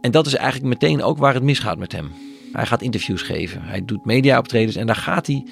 En 0.00 0.10
dat 0.10 0.26
is 0.26 0.34
eigenlijk 0.34 0.80
meteen 0.80 1.02
ook 1.02 1.18
waar 1.18 1.34
het 1.34 1.42
misgaat 1.42 1.78
met 1.78 1.92
hem. 1.92 2.10
Hij 2.52 2.66
gaat 2.66 2.82
interviews 2.82 3.22
geven, 3.22 3.62
hij 3.62 3.84
doet 3.84 4.04
mediaoptredens 4.04 4.76
en 4.76 4.86
daar 4.86 4.96
gaat 4.96 5.26
hij 5.26 5.46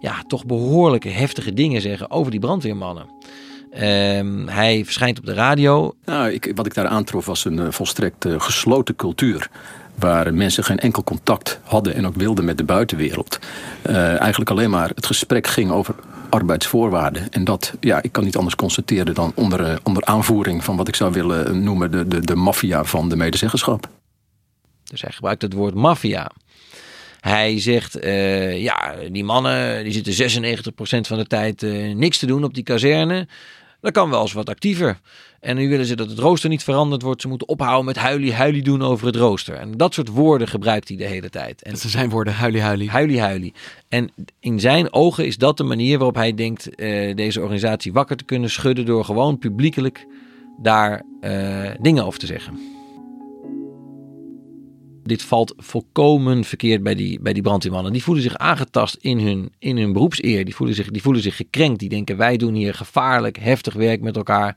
ja, 0.00 0.22
toch 0.26 0.46
behoorlijke 0.46 1.08
heftige 1.08 1.52
dingen 1.52 1.80
zeggen 1.80 2.10
over 2.10 2.30
die 2.30 2.40
brandweermannen. 2.40 3.06
Ehm, 3.70 4.46
hij 4.46 4.84
verschijnt 4.84 5.18
op 5.18 5.26
de 5.26 5.34
radio. 5.34 5.94
Nou, 6.04 6.30
ik, 6.30 6.52
wat 6.54 6.66
ik 6.66 6.74
daar 6.74 6.86
aantrof 6.86 7.26
was 7.26 7.44
een 7.44 7.58
uh, 7.58 7.70
volstrekt 7.70 8.24
uh, 8.24 8.40
gesloten 8.40 8.96
cultuur. 8.96 9.50
Waar 9.94 10.34
mensen 10.34 10.64
geen 10.64 10.78
enkel 10.78 11.04
contact 11.04 11.60
hadden 11.62 11.94
en 11.94 12.06
ook 12.06 12.14
wilden 12.14 12.44
met 12.44 12.58
de 12.58 12.64
buitenwereld. 12.64 13.38
Uh, 13.86 14.20
eigenlijk 14.20 14.50
alleen 14.50 14.70
maar 14.70 14.90
het 14.94 15.06
gesprek 15.06 15.46
ging 15.46 15.70
over 15.70 15.94
arbeidsvoorwaarden. 16.30 17.30
En 17.30 17.44
dat, 17.44 17.74
ja, 17.80 18.02
ik 18.02 18.12
kan 18.12 18.24
niet 18.24 18.36
anders 18.36 18.56
constateren 18.56 19.14
dan 19.14 19.32
onder, 19.34 19.80
onder 19.82 20.04
aanvoering 20.04 20.64
van 20.64 20.76
wat 20.76 20.88
ik 20.88 20.94
zou 20.94 21.12
willen 21.12 21.62
noemen 21.62 21.90
de, 21.90 22.08
de, 22.08 22.20
de 22.20 22.34
maffia 22.34 22.84
van 22.84 23.08
de 23.08 23.16
medezeggenschap. 23.16 23.88
Dus 24.84 25.02
hij 25.02 25.12
gebruikt 25.12 25.42
het 25.42 25.52
woord 25.52 25.74
maffia. 25.74 26.30
Hij 27.20 27.60
zegt, 27.60 28.04
uh, 28.04 28.62
ja, 28.62 28.94
die 29.10 29.24
mannen 29.24 29.84
die 29.84 29.92
zitten 29.92 30.42
96% 30.42 30.74
van 31.00 31.18
de 31.18 31.26
tijd 31.26 31.62
uh, 31.62 31.94
niks 31.94 32.18
te 32.18 32.26
doen 32.26 32.44
op 32.44 32.54
die 32.54 32.62
kazerne. 32.62 33.28
Dat 33.80 33.92
kan 33.92 34.10
wel 34.10 34.20
eens 34.20 34.32
wat 34.32 34.48
actiever. 34.48 35.00
En 35.40 35.56
nu 35.56 35.68
willen 35.68 35.86
ze 35.86 35.96
dat 35.96 36.10
het 36.10 36.18
rooster 36.18 36.48
niet 36.48 36.62
veranderd 36.62 37.02
wordt. 37.02 37.20
Ze 37.20 37.28
moeten 37.28 37.48
ophouden 37.48 37.84
met 37.84 37.96
huilie 37.96 38.34
huilie 38.34 38.62
doen 38.62 38.82
over 38.82 39.06
het 39.06 39.16
rooster. 39.16 39.54
En 39.54 39.76
dat 39.76 39.94
soort 39.94 40.08
woorden 40.08 40.48
gebruikt 40.48 40.88
hij 40.88 40.96
de 40.96 41.04
hele 41.04 41.30
tijd. 41.30 41.62
En 41.62 41.70
dat 41.70 41.80
zijn 41.80 42.10
woorden 42.10 42.34
huilie 42.34 42.60
huilie. 42.62 42.90
Huilie 42.90 43.20
huilie. 43.20 43.54
En 43.88 44.10
in 44.40 44.60
zijn 44.60 44.92
ogen 44.92 45.26
is 45.26 45.36
dat 45.36 45.56
de 45.56 45.64
manier 45.64 45.96
waarop 45.96 46.16
hij 46.16 46.34
denkt 46.34 46.68
uh, 46.80 47.16
deze 47.16 47.40
organisatie 47.40 47.92
wakker 47.92 48.16
te 48.16 48.24
kunnen 48.24 48.50
schudden. 48.50 48.86
Door 48.86 49.04
gewoon 49.04 49.38
publiekelijk 49.38 50.06
daar 50.62 51.02
dingen 51.80 52.04
over 52.04 52.18
te 52.18 52.26
zeggen 52.26 52.79
dit 55.10 55.22
valt 55.22 55.54
volkomen 55.56 56.44
verkeerd 56.44 56.82
bij 56.82 56.94
die, 56.94 57.20
bij 57.20 57.32
die 57.32 57.42
brandweermannen. 57.42 57.92
Die 57.92 58.02
voelen 58.02 58.22
zich 58.22 58.36
aangetast 58.36 58.96
in 59.00 59.18
hun, 59.18 59.52
in 59.58 59.76
hun 59.76 59.92
beroepseer. 59.92 60.44
Die 60.44 60.54
voelen, 60.54 60.76
zich, 60.76 60.90
die 60.90 61.02
voelen 61.02 61.22
zich 61.22 61.36
gekrenkt. 61.36 61.78
Die 61.78 61.88
denken 61.88 62.16
wij 62.16 62.36
doen 62.36 62.54
hier 62.54 62.74
gevaarlijk, 62.74 63.38
heftig 63.38 63.74
werk 63.74 64.00
met 64.00 64.16
elkaar. 64.16 64.56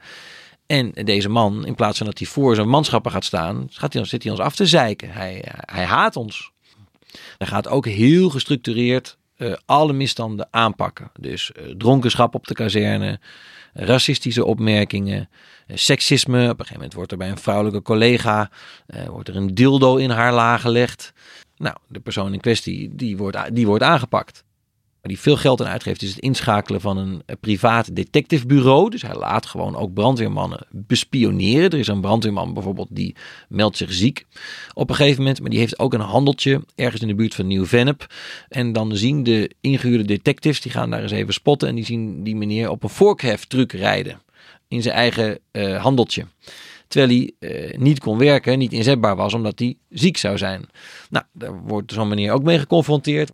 En 0.66 0.92
deze 0.92 1.30
man, 1.30 1.66
in 1.66 1.76
plaats 1.76 1.98
van 1.98 2.08
dat 2.08 2.18
hij 2.18 2.28
voor 2.28 2.56
zijn 2.56 2.70
manschappen 2.70 3.12
gaat 3.12 3.26
staan, 3.26 3.68
gaat 3.70 3.94
hij, 3.94 4.06
zit 4.06 4.24
hij 4.24 4.32
ons 4.32 4.42
af 4.42 4.56
te 4.56 4.66
zeiken. 4.66 5.12
Hij, 5.12 5.44
hij 5.46 5.86
haat 5.86 6.16
ons. 6.16 6.52
Hij 7.38 7.48
gaat 7.48 7.68
ook 7.68 7.86
heel 7.86 8.30
gestructureerd 8.30 9.18
uh, 9.44 9.54
alle 9.66 9.94
misstanden 9.94 10.48
aanpakken. 10.52 11.12
Dus 11.20 11.52
uh, 11.58 11.76
dronkenschap 11.78 12.36
op 12.36 12.48
de 12.48 12.54
kazerne, 12.54 13.20
racistische 13.74 14.46
opmerkingen, 14.46 15.30
uh, 15.68 15.78
seksisme. 15.78 16.44
Op 16.44 16.50
een 16.50 16.56
gegeven 16.56 16.76
moment 16.76 16.94
wordt 16.94 17.12
er 17.12 17.18
bij 17.18 17.30
een 17.30 17.38
vrouwelijke 17.38 17.82
collega 17.82 18.50
wordt 19.08 19.30
er 19.30 19.36
een 19.36 19.56
dildo 19.56 19.96
in 19.96 20.10
haar 20.10 20.34
la 20.34 20.58
gelegd. 20.58 21.14
Nou, 21.58 21.76
de 21.88 22.00
persoon 22.00 22.34
in 22.34 22.40
kwestie 22.40 22.96
die 22.96 23.18
wordt, 23.18 23.56
die 23.56 23.68
wordt 23.68 23.84
aangepakt 23.84 24.44
die 25.10 25.20
veel 25.20 25.38
geld 25.38 25.62
aan 25.62 25.68
uitgeeft, 25.68 26.02
is 26.02 26.10
het 26.10 26.20
inschakelen 26.20 26.82
van 26.82 26.98
een 26.98 27.24
privaat 27.40 27.96
detectivebureau. 27.96 28.90
Dus 28.90 29.02
hij 29.02 29.16
laat 29.16 29.46
gewoon 29.46 29.76
ook 29.76 29.94
brandweermannen 29.94 30.66
bespioneren. 30.72 31.70
Er 31.70 31.80
is 31.80 31.88
een 31.88 32.02
brandweerman 32.02 32.54
bijvoorbeeld 32.54 32.88
die 32.92 33.16
meldt 33.50 33.78
zich 33.78 33.94
ziek 33.94 34.26
op 34.74 34.90
een 34.90 34.96
gegeven 34.96 35.20
moment. 35.22 35.42
Maar 35.42 35.50
die 35.50 35.60
heeft 35.60 35.80
ook 35.80 35.94
een 35.94 36.00
handeltje 36.00 36.66
ergens 36.76 37.02
in 37.02 37.08
de 37.08 37.16
buurt 37.16 37.36
van 37.36 37.48
Nieuw-Vennep. 37.48 38.14
En 38.50 38.74
dan 38.74 38.96
zien 38.96 39.24
de 39.24 39.52
ingehuurde 39.62 40.06
detectives, 40.06 40.62
die 40.62 40.72
gaan 40.72 40.90
daar 40.90 41.02
eens 41.02 41.12
even 41.12 41.34
spotten. 41.34 41.68
En 41.68 41.76
die 41.76 41.86
zien 41.86 42.24
die 42.24 42.36
meneer 42.36 42.70
op 42.70 42.84
een 42.84 42.90
vorkheftruck 42.90 43.72
rijden 43.72 44.22
in 44.68 44.82
zijn 44.82 44.96
eigen 44.96 45.40
uh, 45.52 45.82
handeltje. 45.82 46.26
Terwijl 46.88 47.12
hij 47.40 47.50
uh, 47.50 47.78
niet 47.78 48.00
kon 48.00 48.18
werken, 48.18 48.58
niet 48.58 48.74
inzetbaar 48.74 49.16
was, 49.16 49.34
omdat 49.34 49.60
hij 49.60 49.78
ziek 49.90 50.18
zou 50.18 50.38
zijn. 50.38 50.66
Nou, 51.10 51.26
daar 51.32 51.62
wordt 51.64 51.92
zo'n 51.92 52.08
meneer 52.08 52.32
ook 52.32 52.44
mee 52.44 52.60
geconfronteerd. 52.60 53.32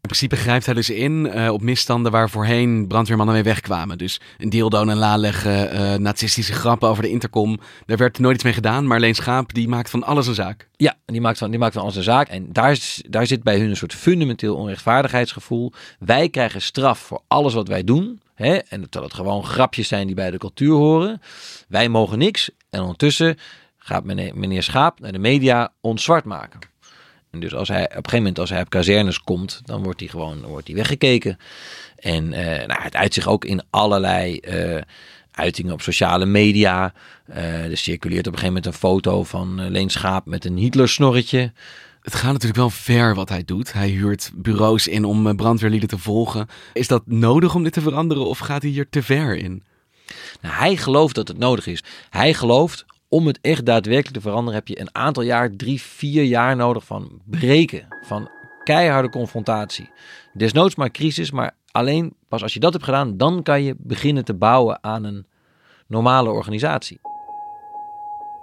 In 0.00 0.14
principe 0.14 0.36
grijpt 0.36 0.64
hij 0.64 0.74
dus 0.74 0.90
in 0.90 1.30
uh, 1.34 1.52
op 1.52 1.62
misstanden 1.62 2.12
waar 2.12 2.30
voorheen 2.30 2.86
brandweermannen 2.86 3.34
mee 3.34 3.44
wegkwamen. 3.44 3.98
Dus 3.98 4.20
een 4.38 4.50
dildo 4.50 4.86
en 4.86 4.96
la 4.96 5.16
leggen, 5.16 5.74
uh, 5.74 5.94
nazistische 5.94 6.52
grappen 6.52 6.88
over 6.88 7.02
de 7.02 7.10
intercom. 7.10 7.58
Daar 7.86 7.96
werd 7.96 8.18
nooit 8.18 8.34
iets 8.34 8.44
mee 8.44 8.52
gedaan, 8.52 8.86
maar 8.86 8.96
alleen 8.96 9.14
Schaap 9.14 9.54
die 9.54 9.68
maakt 9.68 9.90
van 9.90 10.02
alles 10.02 10.26
een 10.26 10.34
zaak. 10.34 10.68
Ja, 10.76 10.96
die 11.04 11.20
maakt 11.20 11.38
van, 11.38 11.50
die 11.50 11.58
maakt 11.58 11.72
van 11.72 11.82
alles 11.82 11.96
een 11.96 12.02
zaak. 12.02 12.28
En 12.28 12.52
daar, 12.52 12.78
daar 13.08 13.26
zit 13.26 13.42
bij 13.42 13.58
hun 13.58 13.68
een 13.68 13.76
soort 13.76 13.94
fundamenteel 13.94 14.56
onrechtvaardigheidsgevoel. 14.56 15.72
Wij 15.98 16.28
krijgen 16.28 16.62
straf 16.62 16.98
voor 16.98 17.22
alles 17.26 17.54
wat 17.54 17.68
wij 17.68 17.84
doen. 17.84 18.20
Hè? 18.34 18.54
En 18.54 18.80
terwijl 18.80 19.04
het 19.04 19.14
gewoon 19.14 19.44
grapjes 19.44 19.88
zijn 19.88 20.06
die 20.06 20.16
bij 20.16 20.30
de 20.30 20.38
cultuur 20.38 20.74
horen. 20.74 21.20
Wij 21.68 21.88
mogen 21.88 22.18
niks. 22.18 22.50
En 22.70 22.80
ondertussen 22.80 23.36
gaat 23.76 24.04
meneer, 24.04 24.36
meneer 24.36 24.62
Schaap 24.62 25.00
naar 25.00 25.12
de 25.12 25.18
media 25.18 25.72
ons 25.80 26.02
zwart 26.02 26.24
maken. 26.24 26.60
En 27.30 27.40
dus 27.40 27.54
als 27.54 27.68
hij 27.68 27.82
op 27.82 27.88
een 27.88 27.94
gegeven 27.94 28.18
moment 28.18 28.38
als 28.38 28.50
hij 28.50 28.60
op 28.60 28.70
kazernes 28.70 29.20
komt, 29.20 29.60
dan 29.64 29.82
wordt 29.82 30.00
hij 30.00 30.08
gewoon 30.08 30.42
wordt 30.42 30.66
hij 30.66 30.76
weggekeken. 30.76 31.38
En 31.96 32.24
uh, 32.24 32.38
nou, 32.40 32.82
het 32.82 32.96
uit 32.96 33.14
zich 33.14 33.28
ook 33.28 33.44
in 33.44 33.62
allerlei 33.70 34.40
uh, 34.48 34.80
uitingen 35.30 35.72
op 35.72 35.82
sociale 35.82 36.26
media. 36.26 36.92
Uh, 37.30 37.70
er 37.70 37.76
circuleert 37.76 38.26
op 38.26 38.32
een 38.32 38.38
gegeven 38.38 38.54
moment 38.54 38.66
een 38.66 38.80
foto 38.80 39.24
van 39.24 39.68
Leen 39.70 39.90
Schaap 39.90 40.26
met 40.26 40.44
een 40.44 40.56
Hitler-snorretje. 40.56 41.52
Het 42.02 42.14
gaat 42.14 42.32
natuurlijk 42.32 42.58
wel 42.58 42.70
ver 42.70 43.14
wat 43.14 43.28
hij 43.28 43.44
doet. 43.44 43.72
Hij 43.72 43.88
huurt 43.88 44.30
bureaus 44.34 44.88
in 44.88 45.04
om 45.04 45.36
brandweerlieden 45.36 45.88
te 45.88 45.98
volgen. 45.98 46.48
Is 46.72 46.88
dat 46.88 47.02
nodig 47.06 47.54
om 47.54 47.62
dit 47.62 47.72
te 47.72 47.80
veranderen 47.80 48.26
of 48.26 48.38
gaat 48.38 48.62
hij 48.62 48.70
hier 48.70 48.88
te 48.88 49.02
ver 49.02 49.36
in? 49.36 49.62
Nou, 50.40 50.54
hij 50.54 50.76
gelooft 50.76 51.14
dat 51.14 51.28
het 51.28 51.38
nodig 51.38 51.66
is. 51.66 51.84
Hij 52.10 52.34
gelooft 52.34 52.86
om 53.08 53.26
het 53.26 53.38
echt 53.40 53.66
daadwerkelijk 53.66 54.14
te 54.14 54.20
veranderen, 54.20 54.54
heb 54.54 54.68
je 54.68 54.80
een 54.80 54.94
aantal 54.94 55.22
jaar, 55.22 55.56
drie, 55.56 55.82
vier 55.82 56.24
jaar 56.24 56.56
nodig 56.56 56.84
van 56.84 57.20
breken. 57.24 57.86
Van 58.02 58.30
keiharde 58.64 59.08
confrontatie. 59.08 59.90
Desnoods 60.32 60.74
maar 60.74 60.90
crisis, 60.90 61.30
maar 61.30 61.54
alleen 61.70 62.14
pas 62.28 62.42
als 62.42 62.54
je 62.54 62.60
dat 62.60 62.72
hebt 62.72 62.84
gedaan, 62.84 63.16
dan 63.16 63.42
kan 63.42 63.62
je 63.62 63.74
beginnen 63.78 64.24
te 64.24 64.34
bouwen 64.34 64.82
aan 64.82 65.04
een 65.04 65.26
normale 65.86 66.30
organisatie. 66.30 67.00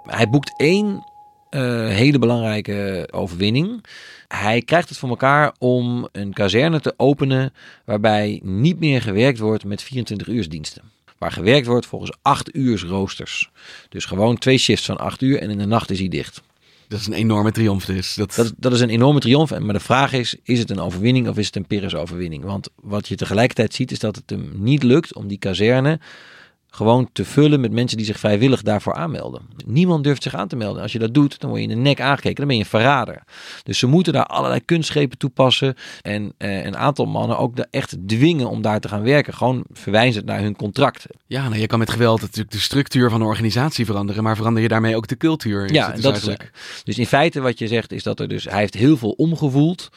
Hij 0.02 0.28
boekt 0.28 0.60
één 0.60 1.04
uh, 1.50 1.88
hele 1.88 2.18
belangrijke 2.18 3.08
overwinning. 3.10 3.84
Hij 4.28 4.62
krijgt 4.62 4.88
het 4.88 4.98
voor 4.98 5.08
elkaar 5.08 5.54
om 5.58 6.08
een 6.12 6.32
kazerne 6.32 6.80
te 6.80 6.94
openen 6.96 7.52
waarbij 7.84 8.40
niet 8.44 8.80
meer 8.80 9.02
gewerkt 9.02 9.38
wordt 9.38 9.64
met 9.64 9.82
24 9.82 10.28
uursdiensten. 10.28 10.82
Waar 11.18 11.32
gewerkt 11.32 11.66
wordt 11.66 11.86
volgens 11.86 12.12
8 12.22 12.54
uur 12.54 12.84
roosters. 12.86 13.50
Dus 13.88 14.04
gewoon 14.04 14.38
twee 14.38 14.58
shifts 14.58 14.86
van 14.86 14.98
8 14.98 15.22
uur 15.22 15.38
en 15.38 15.50
in 15.50 15.58
de 15.58 15.66
nacht 15.66 15.90
is 15.90 15.98
hij 15.98 16.08
dicht. 16.08 16.42
Dat 16.88 17.00
is 17.00 17.06
een 17.06 17.12
enorme 17.12 17.52
triomf 17.52 17.84
dus. 17.84 18.14
Dat... 18.14 18.34
Dat, 18.34 18.52
dat 18.56 18.72
is 18.72 18.80
een 18.80 18.90
enorme 18.90 19.20
triomf. 19.20 19.58
Maar 19.58 19.72
de 19.72 19.80
vraag 19.80 20.12
is, 20.12 20.36
is 20.42 20.58
het 20.58 20.70
een 20.70 20.80
overwinning 20.80 21.28
of 21.28 21.38
is 21.38 21.46
het 21.46 21.56
een 21.56 21.66
Pyrrhus-overwinning? 21.66 22.44
Want 22.44 22.68
wat 22.74 23.08
je 23.08 23.16
tegelijkertijd 23.16 23.74
ziet 23.74 23.90
is 23.90 23.98
dat 23.98 24.16
het 24.16 24.30
hem 24.30 24.52
niet 24.54 24.82
lukt 24.82 25.14
om 25.14 25.26
die 25.26 25.38
kazerne 25.38 26.00
gewoon 26.76 27.08
te 27.12 27.24
vullen 27.24 27.60
met 27.60 27.72
mensen 27.72 27.96
die 27.96 28.06
zich 28.06 28.18
vrijwillig 28.18 28.62
daarvoor 28.62 28.94
aanmelden. 28.94 29.42
Niemand 29.66 30.04
durft 30.04 30.22
zich 30.22 30.34
aan 30.34 30.48
te 30.48 30.56
melden. 30.56 30.82
Als 30.82 30.92
je 30.92 30.98
dat 30.98 31.14
doet, 31.14 31.40
dan 31.40 31.50
word 31.50 31.62
je 31.62 31.68
in 31.68 31.74
de 31.74 31.80
nek 31.80 32.00
aangekeken. 32.00 32.36
Dan 32.36 32.46
ben 32.46 32.56
je 32.56 32.62
een 32.62 32.68
verrader. 32.68 33.22
Dus 33.62 33.78
ze 33.78 33.86
moeten 33.86 34.12
daar 34.12 34.26
allerlei 34.26 34.64
kunstgrepen 34.64 35.18
toepassen. 35.18 35.74
En 36.02 36.32
eh, 36.38 36.64
een 36.64 36.76
aantal 36.76 37.06
mannen 37.06 37.38
ook 37.38 37.58
echt 37.70 37.96
dwingen 38.06 38.50
om 38.50 38.62
daar 38.62 38.80
te 38.80 38.88
gaan 38.88 39.02
werken. 39.02 39.34
Gewoon 39.34 39.64
verwijzend 39.72 40.24
naar 40.24 40.40
hun 40.40 40.56
contract. 40.56 41.06
Ja, 41.26 41.48
nou, 41.48 41.60
je 41.60 41.66
kan 41.66 41.78
met 41.78 41.90
geweld 41.90 42.20
natuurlijk 42.20 42.50
de 42.50 42.58
structuur 42.58 43.10
van 43.10 43.20
een 43.20 43.26
organisatie 43.26 43.84
veranderen. 43.84 44.22
Maar 44.22 44.36
verander 44.36 44.62
je 44.62 44.68
daarmee 44.68 44.96
ook 44.96 45.08
de 45.08 45.16
cultuur? 45.16 45.72
Ja, 45.72 45.90
dus 45.90 46.00
dat 46.00 46.12
eigenlijk... 46.12 46.50
is, 46.54 46.82
dus 46.84 46.98
in 46.98 47.06
feite 47.06 47.40
wat 47.40 47.58
je 47.58 47.66
zegt 47.66 47.92
is 47.92 48.02
dat 48.02 48.20
er 48.20 48.28
dus... 48.28 48.44
Hij 48.44 48.58
heeft 48.58 48.74
heel 48.74 48.96
veel 48.96 49.10
omgevoeld. 49.10 49.88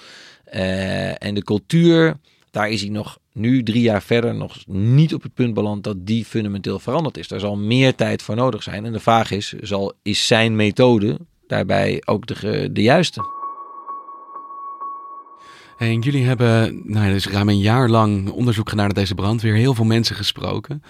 Uh, 0.53 1.23
en 1.23 1.35
de 1.35 1.43
cultuur, 1.43 2.17
daar 2.51 2.69
is 2.69 2.81
hij 2.81 2.89
nog 2.89 3.19
nu, 3.33 3.63
drie 3.63 3.81
jaar 3.81 4.01
verder, 4.01 4.35
nog 4.35 4.55
niet 4.67 5.13
op 5.13 5.23
het 5.23 5.33
punt 5.33 5.53
beland 5.53 5.83
dat 5.83 6.05
die 6.05 6.25
fundamenteel 6.25 6.79
veranderd 6.79 7.17
is. 7.17 7.27
Daar 7.27 7.39
zal 7.39 7.57
meer 7.57 7.95
tijd 7.95 8.21
voor 8.21 8.35
nodig 8.35 8.63
zijn. 8.63 8.85
En 8.85 8.91
de 8.91 8.99
vraag 8.99 9.31
is, 9.31 9.53
zal, 9.61 9.93
is 10.01 10.27
zijn 10.27 10.55
methode 10.55 11.19
daarbij 11.47 12.01
ook 12.05 12.25
de, 12.25 12.69
de 12.71 12.81
juiste? 12.81 13.37
En 15.77 15.99
jullie 15.99 16.25
hebben 16.25 16.81
nou, 16.83 17.11
dus 17.11 17.27
ruim 17.27 17.49
een 17.49 17.59
jaar 17.59 17.89
lang 17.89 18.29
onderzoek 18.29 18.69
gedaan 18.69 18.85
naar 18.85 18.93
deze 18.93 19.15
brandweer, 19.15 19.53
heel 19.53 19.73
veel 19.73 19.85
mensen 19.85 20.15
gesproken. 20.15 20.83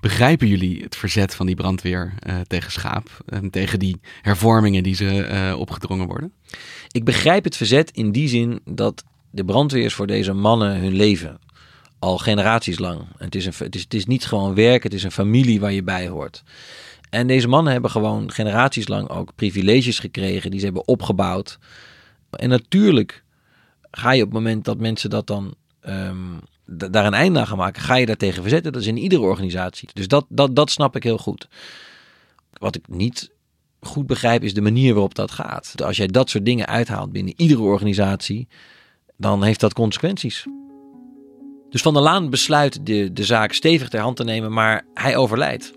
Begrijpen 0.00 0.46
jullie 0.46 0.82
het 0.82 0.96
verzet 0.96 1.34
van 1.34 1.46
die 1.46 1.54
brandweer 1.54 2.14
uh, 2.26 2.40
tegen 2.46 2.72
schaap 2.72 3.08
en 3.26 3.50
tegen 3.50 3.78
die 3.78 4.00
hervormingen 4.22 4.82
die 4.82 4.94
ze 4.94 5.28
uh, 5.30 5.58
opgedrongen 5.58 6.06
worden? 6.06 6.32
Ik 6.90 7.04
begrijp 7.04 7.44
het 7.44 7.56
verzet 7.56 7.90
in 7.90 8.12
die 8.12 8.28
zin 8.28 8.60
dat 8.64 9.04
de 9.36 9.44
brandweers 9.44 9.94
voor 9.94 10.06
deze 10.06 10.32
mannen 10.32 10.80
hun 10.80 10.92
leven 10.92 11.38
al 11.98 12.18
generaties 12.18 12.78
lang. 12.78 13.00
Het 13.16 13.34
is, 13.34 13.46
een, 13.46 13.52
het, 13.58 13.74
is, 13.74 13.82
het 13.82 13.94
is 13.94 14.06
niet 14.06 14.26
gewoon 14.26 14.54
werk, 14.54 14.82
het 14.82 14.94
is 14.94 15.02
een 15.02 15.10
familie 15.10 15.60
waar 15.60 15.72
je 15.72 15.82
bij 15.82 16.08
hoort. 16.08 16.42
En 17.10 17.26
deze 17.26 17.48
mannen 17.48 17.72
hebben 17.72 17.90
gewoon 17.90 18.32
generaties 18.32 18.88
lang 18.88 19.08
ook 19.08 19.32
privileges 19.34 19.98
gekregen 19.98 20.50
die 20.50 20.58
ze 20.58 20.64
hebben 20.64 20.88
opgebouwd. 20.88 21.58
En 22.30 22.48
natuurlijk 22.48 23.24
ga 23.90 24.12
je 24.12 24.22
op 24.22 24.28
het 24.28 24.38
moment 24.38 24.64
dat 24.64 24.78
mensen 24.78 25.10
dat 25.10 25.26
dan 25.26 25.54
um, 25.88 26.40
daar 26.64 27.06
een 27.06 27.14
einde 27.14 27.38
aan 27.38 27.46
gaan 27.46 27.56
maken, 27.56 27.82
ga 27.82 27.94
je 27.94 28.06
daartegen 28.06 28.42
verzetten. 28.42 28.72
Dat 28.72 28.80
is 28.80 28.88
in 28.88 28.96
iedere 28.96 29.22
organisatie. 29.22 29.88
Dus 29.92 30.08
dat, 30.08 30.26
dat, 30.28 30.56
dat 30.56 30.70
snap 30.70 30.96
ik 30.96 31.02
heel 31.02 31.18
goed. 31.18 31.48
Wat 32.52 32.76
ik 32.76 32.88
niet 32.88 33.30
goed 33.80 34.06
begrijp 34.06 34.42
is 34.42 34.54
de 34.54 34.60
manier 34.60 34.92
waarop 34.92 35.14
dat 35.14 35.30
gaat. 35.30 35.82
Als 35.82 35.96
jij 35.96 36.06
dat 36.06 36.30
soort 36.30 36.44
dingen 36.44 36.66
uithaalt 36.66 37.12
binnen 37.12 37.34
iedere 37.36 37.62
organisatie, 37.62 38.48
dan 39.16 39.42
heeft 39.42 39.60
dat 39.60 39.72
consequenties. 39.72 40.46
Dus 41.70 41.82
Van 41.82 41.94
der 41.94 42.02
Laan 42.02 42.30
besluit 42.30 42.86
de, 42.86 43.12
de 43.12 43.24
zaak 43.24 43.52
stevig 43.52 43.88
ter 43.88 44.00
hand 44.00 44.16
te 44.16 44.24
nemen, 44.24 44.52
maar 44.52 44.86
hij 44.94 45.16
overlijdt 45.16 45.72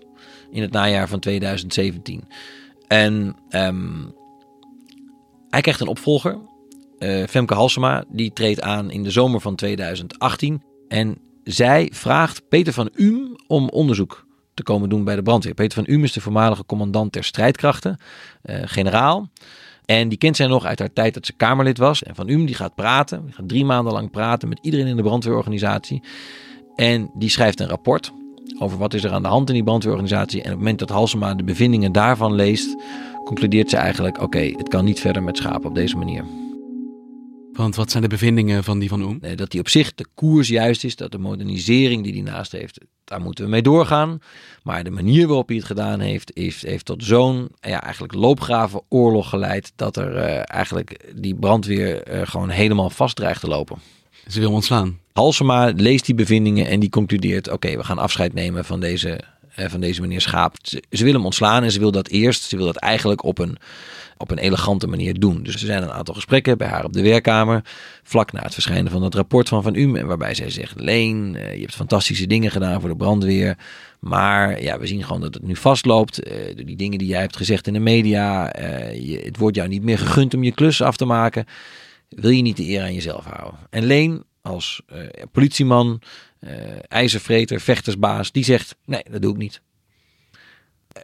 in 0.50 0.62
het 0.62 0.72
najaar 0.72 1.08
van 1.08 1.20
2017. 1.20 2.24
En 2.86 3.36
ehm, 3.48 4.04
hij 5.48 5.60
krijgt 5.60 5.80
een 5.80 5.88
opvolger, 5.88 6.38
eh, 6.98 7.26
Femke 7.26 7.54
Halsema, 7.54 8.04
die 8.08 8.32
treedt 8.32 8.60
aan 8.60 8.90
in 8.90 9.02
de 9.02 9.10
zomer 9.10 9.40
van 9.40 9.54
2018. 9.54 10.62
En 10.88 11.18
zij 11.44 11.90
vraagt 11.92 12.48
Peter 12.48 12.72
van 12.72 12.90
Uhm 12.94 13.36
om 13.46 13.68
onderzoek 13.68 14.26
te 14.54 14.62
komen 14.62 14.88
doen 14.88 15.04
bij 15.04 15.16
de 15.16 15.22
brandweer. 15.22 15.54
Peter 15.54 15.84
van 15.84 15.94
Uhm 15.94 16.04
is 16.04 16.12
de 16.12 16.20
voormalige 16.20 16.66
commandant 16.66 17.12
der 17.12 17.24
strijdkrachten, 17.24 17.98
eh, 18.42 18.60
generaal. 18.64 19.30
En 19.90 20.08
die 20.08 20.18
kent 20.18 20.36
zij 20.36 20.46
nog 20.46 20.64
uit 20.64 20.78
haar 20.78 20.92
tijd 20.92 21.14
dat 21.14 21.26
ze 21.26 21.32
Kamerlid 21.32 21.78
was. 21.78 22.02
En 22.02 22.14
Van 22.14 22.28
Uhm 22.28 22.46
die 22.46 22.54
gaat 22.54 22.74
praten, 22.74 23.24
die 23.24 23.34
gaat 23.34 23.48
drie 23.48 23.64
maanden 23.64 23.92
lang 23.92 24.10
praten 24.10 24.48
met 24.48 24.58
iedereen 24.62 24.86
in 24.86 24.96
de 24.96 25.02
brandweerorganisatie. 25.02 26.02
En 26.74 27.10
die 27.14 27.28
schrijft 27.28 27.60
een 27.60 27.68
rapport 27.68 28.12
over 28.58 28.78
wat 28.78 28.94
is 28.94 29.04
er 29.04 29.10
aan 29.10 29.22
de 29.22 29.28
hand 29.28 29.48
in 29.48 29.54
die 29.54 29.64
brandweerorganisatie. 29.64 30.38
En 30.38 30.44
op 30.44 30.50
het 30.50 30.58
moment 30.58 30.78
dat 30.78 30.88
Halsema 30.88 31.34
de 31.34 31.44
bevindingen 31.44 31.92
daarvan 31.92 32.34
leest, 32.34 32.76
concludeert 33.24 33.70
ze 33.70 33.76
eigenlijk: 33.76 34.22
oké, 34.22 34.38
het 34.40 34.68
kan 34.68 34.84
niet 34.84 35.00
verder 35.00 35.22
met 35.22 35.36
schapen 35.36 35.68
op 35.68 35.74
deze 35.74 35.96
manier. 35.96 36.24
Want 37.52 37.74
wat 37.74 37.90
zijn 37.90 38.02
de 38.02 38.08
bevindingen 38.08 38.64
van 38.64 38.78
die 38.78 38.88
van 38.88 39.02
Oem? 39.02 39.18
Eh, 39.20 39.36
Dat 39.36 39.50
die 39.50 39.60
op 39.60 39.68
zich 39.68 39.94
de 39.94 40.06
koers 40.14 40.48
juist 40.48 40.84
is, 40.84 40.96
dat 40.96 41.12
de 41.12 41.18
modernisering 41.18 42.02
die 42.02 42.12
hij 42.12 42.32
naast 42.32 42.52
heeft, 42.52 42.80
daar 43.10 43.20
moeten 43.20 43.44
we 43.44 43.50
mee 43.50 43.62
doorgaan. 43.62 44.20
Maar 44.62 44.84
de 44.84 44.90
manier 44.90 45.26
waarop 45.26 45.48
hij 45.48 45.56
het 45.56 45.66
gedaan 45.66 46.00
heeft, 46.00 46.30
heeft, 46.34 46.62
heeft 46.62 46.84
tot 46.84 47.04
zo'n 47.04 47.48
ja, 47.60 47.82
eigenlijk 47.82 48.14
loopgraven 48.14 48.82
oorlog 48.88 49.28
geleid, 49.28 49.72
dat 49.76 49.96
er 49.96 50.16
eh, 50.16 50.42
eigenlijk 50.44 51.12
die 51.14 51.34
brandweer 51.34 52.02
eh, 52.02 52.20
gewoon 52.24 52.48
helemaal 52.48 52.90
vast 52.90 53.16
dreigt 53.16 53.40
te 53.40 53.48
lopen. 53.48 53.78
Ze 54.26 54.38
wil 54.38 54.46
hem 54.46 54.54
ontslaan. 54.54 54.98
Halsema 55.12 55.72
leest 55.76 56.06
die 56.06 56.14
bevindingen 56.14 56.66
en 56.66 56.80
die 56.80 56.90
concludeert: 56.90 57.50
oké, 57.50 57.76
we 57.76 57.84
gaan 57.84 57.98
afscheid 57.98 58.34
nemen 58.34 58.64
van 58.64 58.80
deze, 58.80 59.20
eh, 59.54 59.68
van 59.68 59.80
deze 59.80 60.00
meneer 60.00 60.20
Schaap. 60.20 60.54
Ze, 60.62 60.82
ze 60.90 61.04
wil 61.04 61.12
hem 61.12 61.24
ontslaan 61.24 61.62
en 61.62 61.72
ze 61.72 61.78
wil 61.78 61.92
dat 61.92 62.08
eerst, 62.08 62.42
ze 62.42 62.56
wil 62.56 62.66
dat 62.66 62.76
eigenlijk 62.76 63.24
op 63.24 63.38
een, 63.38 63.56
op 64.20 64.30
een 64.30 64.38
elegante 64.38 64.86
manier 64.86 65.20
doen. 65.20 65.42
Dus 65.42 65.54
er 65.54 65.58
zijn 65.58 65.82
een 65.82 65.92
aantal 65.92 66.14
gesprekken 66.14 66.58
bij 66.58 66.68
haar 66.68 66.84
op 66.84 66.92
de 66.92 67.02
werkkamer, 67.02 67.64
vlak 68.02 68.32
na 68.32 68.42
het 68.42 68.54
verschijnen 68.54 68.92
van 68.92 69.02
het 69.02 69.14
rapport 69.14 69.48
van 69.48 69.62
Van 69.62 69.74
en 69.74 70.06
waarbij 70.06 70.34
zij 70.34 70.50
zegt: 70.50 70.80
Leen, 70.80 71.36
eh, 71.36 71.54
je 71.54 71.60
hebt 71.60 71.74
fantastische 71.74 72.26
dingen 72.26 72.50
gedaan 72.50 72.80
voor 72.80 72.88
de 72.88 72.96
brandweer. 72.96 73.58
Maar 74.00 74.62
ja, 74.62 74.78
we 74.78 74.86
zien 74.86 75.04
gewoon 75.04 75.20
dat 75.20 75.34
het 75.34 75.42
nu 75.42 75.56
vastloopt. 75.56 76.22
eh, 76.22 76.56
door 76.56 76.64
die 76.64 76.76
dingen 76.76 76.98
die 76.98 77.08
jij 77.08 77.20
hebt 77.20 77.36
gezegd 77.36 77.66
in 77.66 77.72
de 77.72 77.78
media. 77.78 78.52
eh, 78.52 79.08
je, 79.08 79.18
het 79.18 79.36
wordt 79.36 79.56
jou 79.56 79.68
niet 79.68 79.82
meer 79.82 79.98
gegund 79.98 80.34
om 80.34 80.44
je 80.44 80.52
klus 80.52 80.82
af 80.82 80.96
te 80.96 81.04
maken. 81.04 81.44
Wil 82.08 82.30
je 82.30 82.42
niet 82.42 82.56
de 82.56 82.68
eer 82.68 82.82
aan 82.82 82.94
jezelf 82.94 83.24
houden? 83.24 83.60
En 83.70 83.84
Leen, 83.84 84.24
als 84.42 84.82
politieman, 85.32 86.00
ijzervreter, 86.88 87.60
vechtersbaas, 87.60 88.32
die 88.32 88.44
zegt: 88.44 88.76
Nee, 88.84 89.02
dat 89.10 89.22
doe 89.22 89.32
ik 89.32 89.38
niet. 89.38 89.60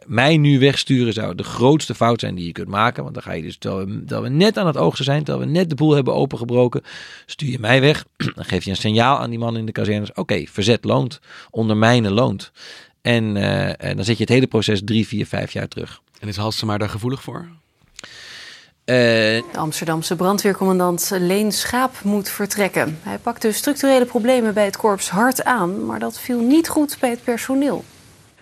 Mij 0.05 0.37
nu 0.37 0.59
wegsturen 0.59 1.13
zou 1.13 1.35
de 1.35 1.43
grootste 1.43 1.95
fout 1.95 2.19
zijn 2.19 2.35
die 2.35 2.45
je 2.45 2.51
kunt 2.51 2.67
maken. 2.67 3.03
Want 3.03 3.13
dan 3.13 3.23
ga 3.23 3.31
je 3.31 3.41
dus, 3.41 3.57
terwijl 3.57 3.85
we, 3.85 3.99
terwijl 3.99 4.21
we 4.21 4.29
net 4.29 4.57
aan 4.57 4.67
het 4.67 4.77
oogsten 4.77 5.05
zijn, 5.05 5.23
terwijl 5.23 5.45
we 5.45 5.51
net 5.51 5.69
de 5.69 5.75
boel 5.75 5.91
hebben 5.91 6.13
opengebroken, 6.13 6.81
stuur 7.25 7.49
je 7.49 7.59
mij 7.59 7.81
weg. 7.81 8.05
Dan 8.35 8.45
geef 8.45 8.63
je 8.63 8.69
een 8.69 8.75
signaal 8.75 9.17
aan 9.19 9.29
die 9.29 9.39
man 9.39 9.57
in 9.57 9.65
de 9.65 9.71
kazernes. 9.71 10.13
Oké, 10.13 10.43
verzet 10.45 10.83
loont, 10.83 11.19
ondermijnen 11.49 12.11
loont. 12.11 12.51
En, 13.01 13.37
eh, 13.37 13.87
en 13.89 13.95
dan 13.95 14.05
zet 14.05 14.17
je 14.17 14.23
het 14.23 14.33
hele 14.33 14.47
proces 14.47 14.81
drie, 14.85 15.07
vier, 15.07 15.25
vijf 15.25 15.51
jaar 15.51 15.67
terug. 15.67 16.01
En 16.19 16.27
is 16.27 16.37
Halsema 16.37 16.77
daar 16.77 16.89
gevoelig 16.89 17.21
voor? 17.21 17.47
Eh, 18.83 18.95
De 18.95 19.43
Amsterdamse 19.53 20.15
brandweercommandant 20.15 21.11
Leen 21.19 21.51
Schaap 21.51 22.03
moet 22.03 22.29
vertrekken. 22.29 22.99
Hij 23.01 23.17
pakte 23.17 23.51
structurele 23.51 24.05
problemen 24.05 24.53
bij 24.53 24.65
het 24.65 24.77
korps 24.77 25.09
hard 25.09 25.43
aan, 25.43 25.85
maar 25.85 25.99
dat 25.99 26.19
viel 26.19 26.39
niet 26.39 26.69
goed 26.69 26.97
bij 26.99 27.09
het 27.09 27.23
personeel. 27.23 27.85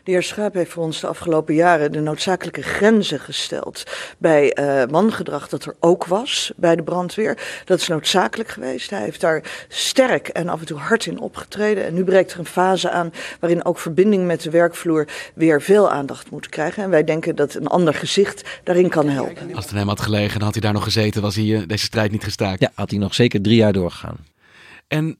De 0.05 0.11
heer 0.11 0.23
Schaap 0.23 0.53
heeft 0.53 0.71
voor 0.71 0.83
ons 0.83 0.99
de 0.99 1.07
afgelopen 1.07 1.53
jaren 1.53 1.91
de 1.91 1.99
noodzakelijke 1.99 2.61
grenzen 2.61 3.19
gesteld 3.19 3.83
bij 4.17 4.53
eh 4.53 4.83
wangedrag 4.89 5.49
dat 5.49 5.65
er 5.65 5.75
ook 5.79 6.05
was 6.05 6.51
bij 6.55 6.75
de 6.75 6.83
brandweer. 6.83 7.61
Dat 7.65 7.79
is 7.79 7.87
noodzakelijk 7.87 8.49
geweest. 8.49 8.89
Hij 8.89 9.01
heeft 9.01 9.21
daar 9.21 9.65
sterk 9.67 10.27
en 10.27 10.49
af 10.49 10.59
en 10.59 10.65
toe 10.65 10.77
hard 10.77 11.05
in 11.05 11.19
opgetreden. 11.19 11.85
En 11.85 11.93
nu 11.93 12.03
breekt 12.03 12.33
er 12.33 12.39
een 12.39 12.45
fase 12.45 12.89
aan 12.89 13.13
waarin 13.39 13.65
ook 13.65 13.79
verbinding 13.79 14.25
met 14.25 14.41
de 14.41 14.49
werkvloer 14.49 15.07
weer 15.33 15.61
veel 15.61 15.91
aandacht 15.91 16.31
moet 16.31 16.49
krijgen. 16.49 16.83
En 16.83 16.89
wij 16.89 17.03
denken 17.03 17.35
dat 17.35 17.53
een 17.53 17.67
ander 17.67 17.93
gezicht 17.93 18.59
daarin 18.63 18.89
kan 18.89 19.09
helpen. 19.09 19.55
Als 19.55 19.63
het 19.63 19.73
aan 19.73 19.79
hem 19.79 19.87
had 19.87 20.01
gelegen, 20.01 20.33
dan 20.33 20.43
had 20.43 20.53
hij 20.53 20.61
daar 20.61 20.73
nog 20.73 20.83
gezeten, 20.83 21.21
was 21.21 21.35
hij 21.35 21.55
eh, 21.55 21.67
deze 21.67 21.85
strijd 21.85 22.11
niet 22.11 22.23
gestaakt. 22.23 22.59
ja, 22.59 22.71
had 22.73 22.89
hij 22.89 22.99
nog 22.99 23.13
zeker 23.13 23.41
drie 23.41 23.57
jaar 23.57 23.73
doorgegaan. 23.73 24.17
En 24.87 25.17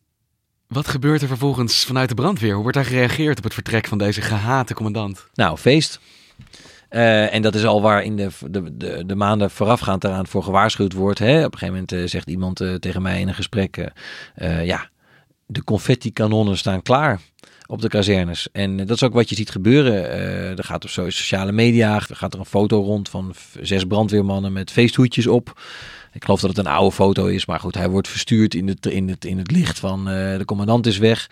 wat 0.76 0.88
gebeurt 0.88 1.22
er 1.22 1.28
vervolgens 1.28 1.86
vanuit 1.86 2.10
de 2.10 2.16
brandweer? 2.16 2.54
Hoe 2.54 2.62
wordt 2.62 2.78
daar 2.78 2.86
gereageerd 2.86 3.38
op 3.38 3.44
het 3.44 3.54
vertrek 3.54 3.88
van 3.88 3.98
deze 3.98 4.22
gehate 4.22 4.74
commandant? 4.74 5.28
Nou, 5.34 5.58
feest. 5.58 6.00
Eh, 6.90 7.34
en 7.34 7.42
dat 7.42 7.56
is 7.56 7.66
al 7.66 7.82
waar 7.82 8.04
in 8.04 8.16
de, 8.16 8.30
de, 8.50 8.78
de, 8.78 9.04
de 9.06 9.16
maanden 9.16 9.52
voorafgaand 9.52 10.02
daaraan 10.02 10.28
voor 10.28 10.44
gewaarschuwd 10.44 10.94
wordt. 10.94 11.20
Hè? 11.20 11.38
Op 11.46 11.54
een 11.54 11.60
gegeven 11.60 11.74
moment 11.74 11.92
eh, 11.92 12.04
zegt 12.06 12.30
iemand 12.30 12.62
eh, 12.62 12.74
tegen 12.74 13.02
mij 13.02 13.20
in 13.20 13.28
een 13.28 13.34
gesprek: 13.34 13.92
ja, 14.64 14.90
de 15.46 15.64
confetti-kanonnen 15.64 16.58
staan 16.58 16.82
klaar 16.82 17.20
op 17.66 17.82
de 17.82 17.90
kazernes. 17.90 18.48
En 18.52 18.78
dat 18.78 18.90
is 18.90 19.04
ook 19.04 19.14
wat 19.14 19.30
je 19.30 19.36
ziet 19.36 19.50
gebeuren. 19.50 20.10
Er 20.58 20.64
gaat 20.64 20.84
op 20.84 20.90
sociale 20.90 21.52
media 21.52 22.00
gaat 22.00 22.34
er 22.34 22.40
een 22.40 22.46
foto 22.46 22.82
rond 22.82 23.10
van 23.10 23.34
zes 23.62 23.84
brandweermannen 23.84 24.54
met 24.54 24.72
feesthoedjes 24.72 25.28
op. 25.28 25.62
Ik 26.16 26.24
geloof 26.24 26.40
dat 26.40 26.50
het 26.50 26.60
een 26.60 26.72
oude 26.72 26.96
foto 26.96 27.26
is, 27.26 27.46
maar 27.46 27.60
goed, 27.60 27.76
hij 27.76 27.90
wordt 27.90 28.08
verstuurd 28.08 28.54
in 28.54 28.68
het, 28.68 28.86
in 28.86 29.10
het, 29.10 29.26
in 29.26 29.38
het 29.38 29.52
licht 29.52 29.80
van 29.80 30.10
eh, 30.10 30.38
de 30.38 30.46
commandant 30.46 30.86
is 30.86 30.98
weg. 30.98 31.30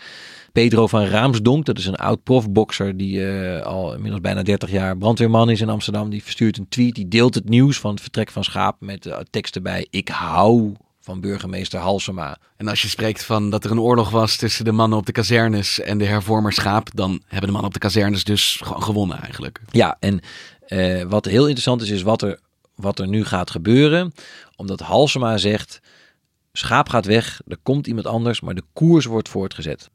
Pedro 0.52 0.88
van 0.88 1.06
Raamsdonk, 1.06 1.66
dat 1.66 1.78
is 1.78 1.86
een 1.86 1.96
oud 1.96 2.24
profbokser 2.24 2.98
die 2.98 3.28
eh, 3.28 3.66
al 3.66 3.94
inmiddels 3.94 4.22
bijna 4.22 4.44
30 4.44 4.72
jaar 4.72 4.98
brandweerman 4.98 5.50
is 5.50 5.62
in 5.62 5.70
Amsterdam. 5.70 6.10
Die 6.10 6.24
verstuurt 6.24 6.58
een 6.58 6.70
tweet, 6.70 6.96
die 6.96 7.08
deelt 7.08 7.36
het 7.36 7.50
nieuws 7.50 7.80
van 7.80 7.92
het 7.92 8.02
vertrek 8.02 8.32
van 8.32 8.44
Schaap 8.44 8.76
met 8.80 9.06
uh, 9.06 9.18
tekst 9.30 9.56
erbij. 9.56 9.88
Ik 9.90 10.08
hou 10.08 10.74
van 11.04 11.22
burgemeester 11.22 11.80
Halsema. 11.80 12.38
En 12.58 12.68
als 12.68 12.82
je 12.82 12.88
spreekt 12.88 13.24
van 13.24 13.50
dat 13.50 13.64
er 13.64 13.72
een 13.72 13.80
oorlog 13.80 14.10
was 14.10 14.36
tussen 14.36 14.66
de 14.66 14.72
mannen 14.72 14.98
op 14.98 15.06
de 15.06 15.12
kazernes 15.12 15.80
en 15.80 15.98
de 15.98 16.06
hervormerschaap, 16.06 16.90
dan 16.94 17.22
hebben 17.28 17.48
de 17.48 17.52
mannen 17.52 17.66
op 17.66 17.74
de 17.74 17.80
kazernes 17.80 18.24
dus 18.24 18.60
gewoon 18.64 18.84
gewonnen 18.84 19.22
eigenlijk. 19.22 19.62
Ja, 19.72 19.98
en 20.00 20.20
uh, 20.68 21.02
wat 21.02 21.26
heel 21.26 21.44
interessant 21.44 21.82
is, 21.82 21.90
is 21.90 22.02
wat 22.02 22.22
er, 22.22 22.40
wat 22.76 23.00
er 23.00 23.08
nu 23.08 23.26
gaat 23.26 23.52
gebeuren. 23.52 24.14
Omdat 24.64 24.80
Halsema 24.80 25.38
zegt, 25.38 25.80
Schaap 26.52 26.90
gaat 26.90 27.06
weg, 27.06 27.42
er 27.48 27.58
komt 27.64 27.88
iemand 27.88 28.08
anders, 28.08 28.42
maar 28.42 28.56
de 28.56 28.64
koers 28.74 29.06
wordt 29.06 29.30
voortgezet. 29.30 29.90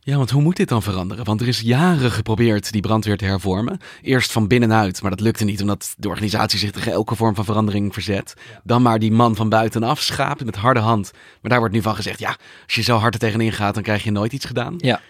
Ja, 0.00 0.16
want 0.16 0.30
hoe 0.30 0.42
moet 0.42 0.56
dit 0.56 0.68
dan 0.68 0.82
veranderen? 0.82 1.24
Want 1.24 1.40
er 1.40 1.48
is 1.48 1.60
jaren 1.60 2.10
geprobeerd 2.10 2.72
die 2.72 2.80
brandweer 2.80 3.16
te 3.16 3.24
hervormen. 3.24 3.78
Eerst 4.02 4.32
van 4.32 4.48
binnenuit, 4.48 5.02
maar 5.02 5.10
dat 5.10 5.20
lukte 5.20 5.44
niet 5.44 5.60
omdat 5.60 5.94
de 5.98 6.08
organisatie 6.08 6.58
zich 6.58 6.70
tegen 6.70 6.92
elke 6.92 7.14
vorm 7.14 7.34
van 7.34 7.44
verandering 7.44 7.92
verzet. 7.92 8.34
Dan 8.64 8.82
maar 8.82 8.98
die 8.98 9.12
man 9.12 9.36
van 9.36 9.48
buitenaf 9.48 10.00
schaap 10.00 10.44
met 10.44 10.56
harde 10.56 10.80
hand. 10.80 11.10
Maar 11.12 11.50
daar 11.50 11.58
wordt 11.58 11.74
nu 11.74 11.82
van 11.82 11.94
gezegd, 11.94 12.18
ja, 12.18 12.36
als 12.64 12.74
je 12.74 12.82
zo 12.82 12.96
hard 12.96 13.14
er 13.14 13.20
tegenin 13.20 13.52
gaat, 13.52 13.74
dan 13.74 13.82
krijg 13.82 14.04
je 14.04 14.10
nooit 14.10 14.32
iets 14.32 14.44
gedaan. 14.44 14.74
Ja. 14.76 15.00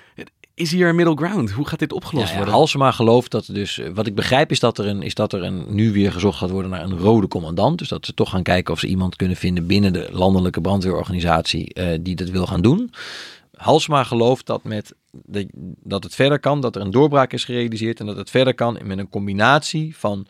Is 0.59 0.73
hier 0.73 0.89
een 0.89 0.97
middle 0.97 1.17
ground? 1.17 1.51
Hoe 1.51 1.69
gaat 1.69 1.79
dit 1.79 1.93
opgelost 1.93 2.31
ja, 2.31 2.37
worden? 2.37 2.55
Halsema 2.55 2.91
gelooft 2.93 3.31
dat 3.31 3.47
dus, 3.53 3.81
wat 3.95 4.07
ik 4.07 4.15
begrijp 4.15 4.51
is 4.51 4.61
dat 4.61 4.79
er, 4.79 4.87
een, 4.87 5.03
is 5.03 5.15
dat 5.15 5.33
er 5.33 5.43
een, 5.43 5.65
nu 5.69 5.93
weer 5.93 6.13
gezocht 6.13 6.39
gaat 6.39 6.51
worden 6.51 6.71
naar 6.71 6.83
een 6.83 6.99
rode 6.99 7.29
commandant. 7.29 7.79
Dus 7.79 7.89
dat 7.89 8.07
ze 8.07 8.15
toch 8.15 8.31
gaan 8.31 8.43
kijken 8.43 8.75
of 8.75 8.81
ze 8.81 8.87
iemand 8.87 9.17
kunnen 9.17 9.37
vinden 9.37 9.67
binnen 9.67 9.93
de 9.93 10.09
landelijke 10.13 10.61
brandweerorganisatie 10.61 11.79
uh, 11.79 11.99
die 12.01 12.17
dat 12.17 12.29
wil 12.29 12.47
gaan 12.47 12.63
doen. 12.63 12.93
Halsema 13.55 14.05
gelooft 14.05 14.47
dat, 14.47 14.65
met 14.65 14.95
de, 15.11 15.49
dat 15.83 16.05
het 16.05 16.15
verder 16.15 16.41
kan, 16.41 16.61
dat 16.61 16.77
er 16.77 16.83
een 16.83 16.91
doorbraak 16.91 17.33
is 17.33 17.45
gerealiseerd 17.45 18.01
en 18.01 18.07
dat 18.07 18.17
het 18.17 18.31
verder 18.31 18.55
kan 18.55 18.79
met 18.83 18.99
een 18.99 19.09
combinatie 19.09 19.97
van 19.97 20.27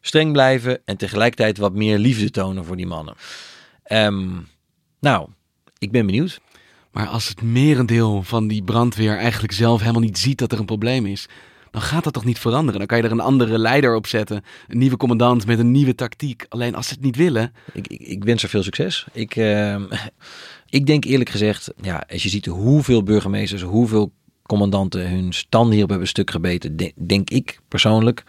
streng 0.00 0.32
blijven 0.32 0.80
en 0.84 0.96
tegelijkertijd 0.96 1.58
wat 1.58 1.74
meer 1.74 1.98
liefde 1.98 2.30
tonen 2.30 2.64
voor 2.64 2.76
die 2.76 2.86
mannen. 2.86 3.14
Um, 3.92 4.48
nou, 5.00 5.28
ik 5.78 5.90
ben 5.90 6.06
benieuwd. 6.06 6.40
Maar 6.94 7.06
als 7.06 7.28
het 7.28 7.42
merendeel 7.42 8.22
van 8.22 8.48
die 8.48 8.62
brandweer 8.62 9.16
eigenlijk 9.16 9.52
zelf 9.52 9.80
helemaal 9.80 10.00
niet 10.00 10.18
ziet 10.18 10.38
dat 10.38 10.52
er 10.52 10.58
een 10.58 10.64
probleem 10.64 11.06
is, 11.06 11.28
dan 11.70 11.82
gaat 11.82 12.04
dat 12.04 12.12
toch 12.12 12.24
niet 12.24 12.38
veranderen? 12.38 12.78
Dan 12.78 12.86
kan 12.86 12.98
je 12.98 13.04
er 13.04 13.10
een 13.10 13.20
andere 13.20 13.58
leider 13.58 13.94
op 13.94 14.06
zetten, 14.06 14.44
een 14.68 14.78
nieuwe 14.78 14.96
commandant 14.96 15.46
met 15.46 15.58
een 15.58 15.70
nieuwe 15.70 15.94
tactiek. 15.94 16.46
Alleen 16.48 16.74
als 16.74 16.86
ze 16.88 16.94
het 16.94 17.02
niet 17.02 17.16
willen. 17.16 17.52
Ik, 17.72 17.86
ik, 17.86 18.00
ik 18.00 18.24
wens 18.24 18.42
er 18.42 18.48
veel 18.48 18.62
succes. 18.62 19.06
Ik, 19.12 19.36
uh, 19.36 19.76
ik 20.68 20.86
denk 20.86 21.04
eerlijk 21.04 21.30
gezegd, 21.30 21.72
ja, 21.80 22.04
als 22.10 22.22
je 22.22 22.28
ziet 22.28 22.46
hoeveel 22.46 23.02
burgemeesters, 23.02 23.62
hoeveel 23.62 24.12
commandanten 24.42 25.10
hun 25.10 25.32
stand 25.32 25.72
hierop 25.72 25.90
hebben 25.90 26.08
stuk 26.08 26.30
gebeten, 26.30 26.76
de, 26.76 26.92
denk 26.96 27.30
ik 27.30 27.58
persoonlijk 27.68 28.24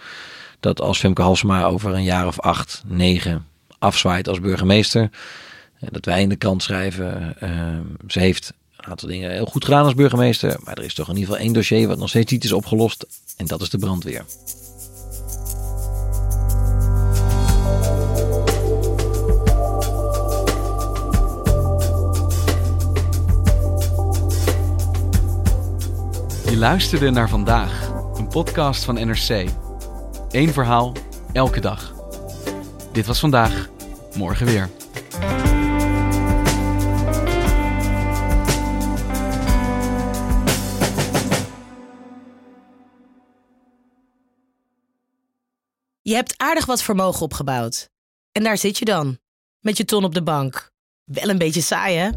dat 0.60 0.82
als 0.82 0.99
Femke 0.99 1.21
Halsema 1.21 1.63
over 1.63 1.93
een 1.93 2.04
jaar 2.04 2.28
of 2.28 2.39
acht, 2.39 2.84
negen 2.88 3.45
afzwaait 3.80 4.28
als 4.28 4.39
burgemeester, 4.39 5.10
dat 5.91 6.05
wij 6.05 6.21
in 6.21 6.29
de 6.29 6.35
krant 6.35 6.63
schrijven, 6.63 7.35
uh, 7.43 7.49
ze 8.07 8.19
heeft 8.19 8.53
een 8.77 8.89
aantal 8.89 9.09
dingen 9.09 9.31
heel 9.31 9.45
goed 9.45 9.63
gedaan 9.63 9.83
als 9.83 9.95
burgemeester, 9.95 10.57
maar 10.63 10.77
er 10.77 10.83
is 10.83 10.93
toch 10.93 11.07
in 11.07 11.13
ieder 11.13 11.29
geval 11.29 11.45
één 11.45 11.53
dossier 11.53 11.87
wat 11.87 11.97
nog 11.97 12.09
steeds 12.09 12.31
niet 12.31 12.43
is 12.43 12.51
opgelost 12.51 13.05
en 13.37 13.45
dat 13.45 13.61
is 13.61 13.69
de 13.69 13.77
brandweer. 13.77 14.25
luisterde 26.65 27.09
naar 27.09 27.29
vandaag, 27.29 27.91
een 28.17 28.27
podcast 28.27 28.83
van 28.83 28.95
NRC. 28.95 29.49
Eén 30.29 30.53
verhaal, 30.53 30.93
elke 31.33 31.59
dag. 31.59 31.93
Dit 32.91 33.05
was 33.05 33.19
vandaag, 33.19 33.69
morgen 34.15 34.45
weer. 34.45 34.69
Je 46.07 46.13
hebt 46.13 46.33
aardig 46.37 46.65
wat 46.65 46.81
vermogen 46.81 47.21
opgebouwd. 47.21 47.89
En 48.31 48.43
daar 48.43 48.57
zit 48.57 48.77
je 48.77 48.85
dan, 48.85 49.17
met 49.59 49.77
je 49.77 49.85
ton 49.85 50.03
op 50.03 50.13
de 50.13 50.23
bank. 50.23 50.71
Wel 51.03 51.29
een 51.29 51.37
beetje 51.37 51.61
saai, 51.61 51.97
hè? 51.97 52.09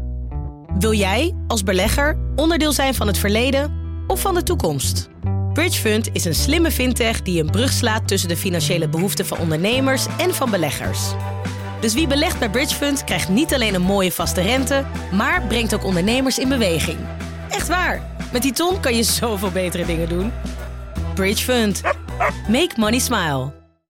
Wil 0.79 0.93
jij, 0.93 1.35
als 1.47 1.63
belegger, 1.63 2.17
onderdeel 2.35 2.71
zijn 2.71 2.93
van 2.93 3.07
het 3.07 3.17
verleden 3.17 3.73
of 4.07 4.21
van 4.21 4.33
de 4.33 4.43
toekomst? 4.43 5.09
Bridgefund 5.53 6.09
is 6.13 6.25
een 6.25 6.35
slimme 6.35 6.71
fintech 6.71 7.21
die 7.21 7.41
een 7.41 7.51
brug 7.51 7.71
slaat 7.71 8.07
tussen 8.07 8.29
de 8.29 8.37
financiële 8.37 8.89
behoeften 8.89 9.25
van 9.25 9.37
ondernemers 9.37 10.05
en 10.17 10.33
van 10.33 10.51
beleggers. 10.51 10.99
Dus 11.81 11.93
wie 11.93 12.07
belegt 12.07 12.39
bij 12.39 12.49
Bridgefund 12.49 13.03
krijgt 13.03 13.29
niet 13.29 13.53
alleen 13.53 13.73
een 13.73 13.81
mooie 13.81 14.11
vaste 14.11 14.41
rente, 14.41 14.85
maar 15.11 15.47
brengt 15.47 15.73
ook 15.73 15.83
ondernemers 15.83 16.39
in 16.39 16.49
beweging. 16.49 16.99
Echt 17.49 17.67
waar, 17.67 18.27
met 18.31 18.41
die 18.41 18.53
ton 18.53 18.79
kan 18.79 18.95
je 18.95 19.03
zoveel 19.21 19.51
betere 19.51 19.85
dingen 19.85 20.09
doen. 20.09 20.31
Bridgefund. 21.15 21.81
Make 22.47 22.73
money 22.75 22.99
smile. 22.99 23.58